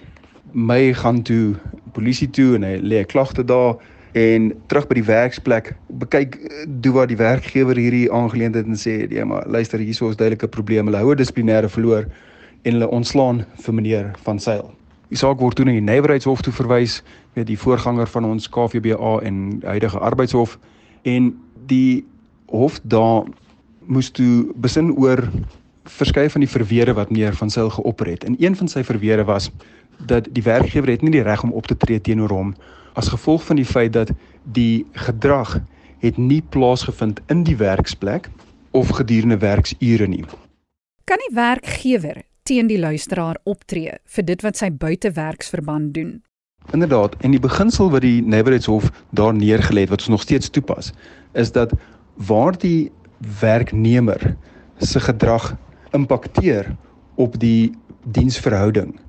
May 0.52 0.94
gaan 0.94 1.22
toe 1.22 1.56
polisie 1.94 2.30
toe 2.30 2.56
en 2.56 2.64
hy 2.64 2.80
lê 2.82 3.02
'n 3.02 3.06
klagte 3.06 3.44
daar 3.46 3.78
en 4.14 4.54
terug 4.68 4.88
by 4.88 4.96
die 4.98 5.06
werksplek 5.06 5.76
bekyk 6.02 6.38
doen 6.82 6.94
wat 6.94 7.08
die 7.12 7.18
werkgewer 7.18 7.78
hierdie 7.78 8.12
aangeleentheid 8.12 8.66
en 8.66 8.78
sê 8.78 9.06
ja 9.12 9.26
maar 9.26 9.46
luister 9.48 9.80
hierso 9.80 10.10
is 10.10 10.16
duidelike 10.16 10.48
probleme. 10.48 10.90
Hulle 10.90 11.04
hou 11.04 11.12
'n 11.14 11.18
dissiplinêre 11.18 11.70
verloor 11.70 12.06
en 12.64 12.74
hulle 12.74 12.90
ontslaan 12.90 13.46
vir 13.64 13.74
meneer 13.74 14.12
van 14.24 14.40
Sail. 14.40 14.74
Die 15.10 15.18
saak 15.18 15.40
word 15.40 15.56
toe 15.56 15.66
na 15.66 15.72
die 15.72 15.82
Nywerheidshof 15.82 16.42
toe 16.42 16.54
verwys, 16.54 17.04
weet 17.34 17.48
die 17.48 17.58
voorganger 17.58 18.08
van 18.08 18.26
ons 18.26 18.50
KVBA 18.50 19.20
en 19.26 19.62
huidige 19.64 20.00
arbeidshof 20.00 20.60
en 21.04 21.34
die 21.68 22.06
hof 22.46 22.80
daar 22.84 23.24
moes 23.86 24.10
toe 24.10 24.54
besin 24.56 24.92
oor 24.98 25.30
verskeie 25.90 26.30
van 26.30 26.42
die 26.42 26.50
verweere 26.50 26.94
wat 26.94 27.10
meneer 27.10 27.34
van 27.34 27.50
Sail 27.50 27.70
geopper 27.70 28.08
het. 28.08 28.24
En 28.24 28.36
een 28.40 28.56
van 28.56 28.68
sy 28.68 28.84
verweere 28.84 29.26
was 29.26 29.50
dat 30.06 30.28
die 30.32 30.44
werkgewer 30.44 30.90
het 30.90 31.02
nie 31.02 31.12
die 31.12 31.26
reg 31.26 31.44
om 31.44 31.52
op 31.54 31.68
te 31.68 31.78
tree 31.78 32.02
teenoor 32.02 32.30
hom 32.30 32.54
as 33.00 33.12
gevolg 33.12 33.44
van 33.44 33.56
die 33.56 33.66
feit 33.66 33.94
dat 33.94 34.12
die 34.44 34.86
gedrag 34.92 35.60
het 36.00 36.18
nie 36.18 36.42
plaasgevind 36.42 37.20
in 37.28 37.44
die 37.44 37.58
werksplek 37.58 38.30
of 38.72 38.90
gedurende 38.90 39.38
werksure 39.38 40.08
nie. 40.08 40.24
Kan 41.04 41.18
die 41.28 41.36
werkgewer 41.36 42.24
teen 42.44 42.68
die 42.68 42.80
luisteraar 42.80 43.38
optree 43.44 44.00
vir 44.06 44.26
dit 44.26 44.44
wat 44.46 44.58
sy 44.58 44.72
buitewerksverband 44.72 45.94
doen? 45.94 46.12
Inderdaad, 46.74 47.16
en 47.24 47.32
die 47.32 47.42
beginsel 47.42 47.90
wat 47.90 48.04
die 48.06 48.22
Nywerheidshof 48.22 48.90
daar 49.16 49.34
neergelê 49.34 49.86
het 49.86 49.94
wat 49.94 50.06
ons 50.06 50.14
nog 50.16 50.22
steeds 50.22 50.50
toepas, 50.50 50.92
is 51.34 51.52
dat 51.52 51.74
waar 52.30 52.58
die 52.58 52.92
werknemer 53.40 54.36
se 54.78 55.00
gedrag 55.00 55.56
impakteer 55.92 56.76
op 57.16 57.40
die 57.40 57.72
diensverhouding, 58.04 59.00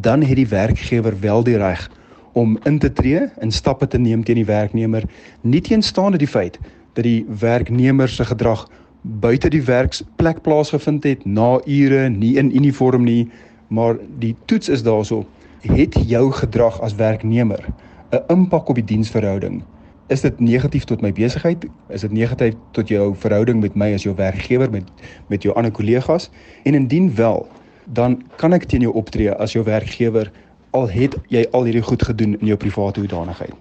dan 0.00 0.22
het 0.22 0.36
die 0.36 0.48
werkgewer 0.48 1.20
wel 1.20 1.44
die 1.44 1.56
reg 1.56 1.90
om 2.32 2.58
in 2.64 2.78
te 2.78 2.92
tree 2.92 3.28
en 3.38 3.50
stappe 3.50 3.86
te 3.86 3.98
neem 3.98 4.24
teen 4.24 4.40
die 4.40 4.48
werknemer, 4.48 5.04
nie 5.40 5.60
teenstaande 5.60 6.18
die 6.18 6.28
feit 6.28 6.58
dat 6.92 7.04
die 7.04 7.26
werknemer 7.40 8.08
se 8.08 8.24
gedrag 8.24 8.68
buite 9.02 9.48
die 9.50 9.62
werksplek 9.62 10.42
plaasgevind 10.42 11.04
het, 11.04 11.24
na 11.24 11.60
ure, 11.66 12.08
nie 12.08 12.36
in 12.38 12.52
uniform 12.56 13.04
nie, 13.04 13.30
maar 13.68 13.98
die 14.18 14.36
toets 14.44 14.68
is 14.68 14.82
daarso, 14.82 15.24
het 15.66 15.96
jou 16.06 16.30
gedrag 16.32 16.80
as 16.80 16.94
werknemer 16.94 17.64
'n 18.12 18.24
impak 18.28 18.68
op 18.68 18.74
die 18.74 18.84
diensverhouding? 18.84 19.62
Is 20.06 20.20
dit 20.20 20.40
negatief 20.40 20.84
tot 20.84 21.00
my 21.00 21.12
besigheid? 21.12 21.64
Is 21.88 22.00
dit 22.00 22.12
negatief 22.12 22.54
tot 22.70 22.88
jou 22.88 23.14
verhouding 23.16 23.60
met 23.60 23.74
my 23.74 23.94
as 23.94 24.02
jou 24.02 24.14
werkgewer 24.16 24.70
met 24.70 24.84
met 25.28 25.42
jou 25.42 25.54
ander 25.54 25.72
kollegas? 25.72 26.30
En 26.62 26.74
indien 26.74 27.14
wel, 27.14 27.48
dan 27.86 28.22
kan 28.36 28.52
ek 28.52 28.64
teen 28.64 28.80
jou 28.80 28.94
optree 28.94 29.34
as 29.34 29.52
jou 29.52 29.64
werkgewer 29.64 30.30
al 30.70 30.88
het 30.88 31.16
jy 31.28 31.44
al 31.52 31.68
hierdie 31.68 31.84
goed 31.84 32.02
gedoen 32.02 32.38
in 32.40 32.46
jou 32.46 32.56
private 32.56 33.00
hoedanigheid. 33.00 33.52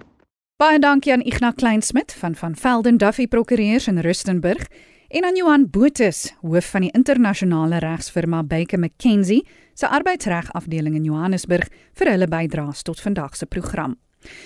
Baie 0.61 0.79
dankie 0.79 1.13
aan 1.13 1.25
Ignas 1.25 1.57
Kleinsmid 1.57 2.13
van 2.13 2.35
van 2.35 2.55
Velden 2.55 2.97
Duffy 2.97 3.27
Prokureurs 3.27 3.87
in 3.87 3.99
Rustenburg 3.99 4.67
en 5.07 5.25
aan 5.25 5.35
Johan 5.35 5.69
Botus, 5.69 6.33
hoof 6.41 6.69
van 6.71 6.81
die 6.81 6.91
internasionale 6.93 7.79
regsfirma 7.79 8.43
Baker 8.43 8.79
McKenzie 8.79 9.47
se 9.73 9.87
arbeidsreg 9.87 10.53
afdeling 10.53 10.95
in 10.95 11.03
Johannesburg 11.03 11.67
vir 11.93 12.11
hulle 12.13 12.27
bydraes 12.27 12.81
tot 12.81 13.01
vandag 13.01 13.35
se 13.35 13.45
program. 13.45 13.97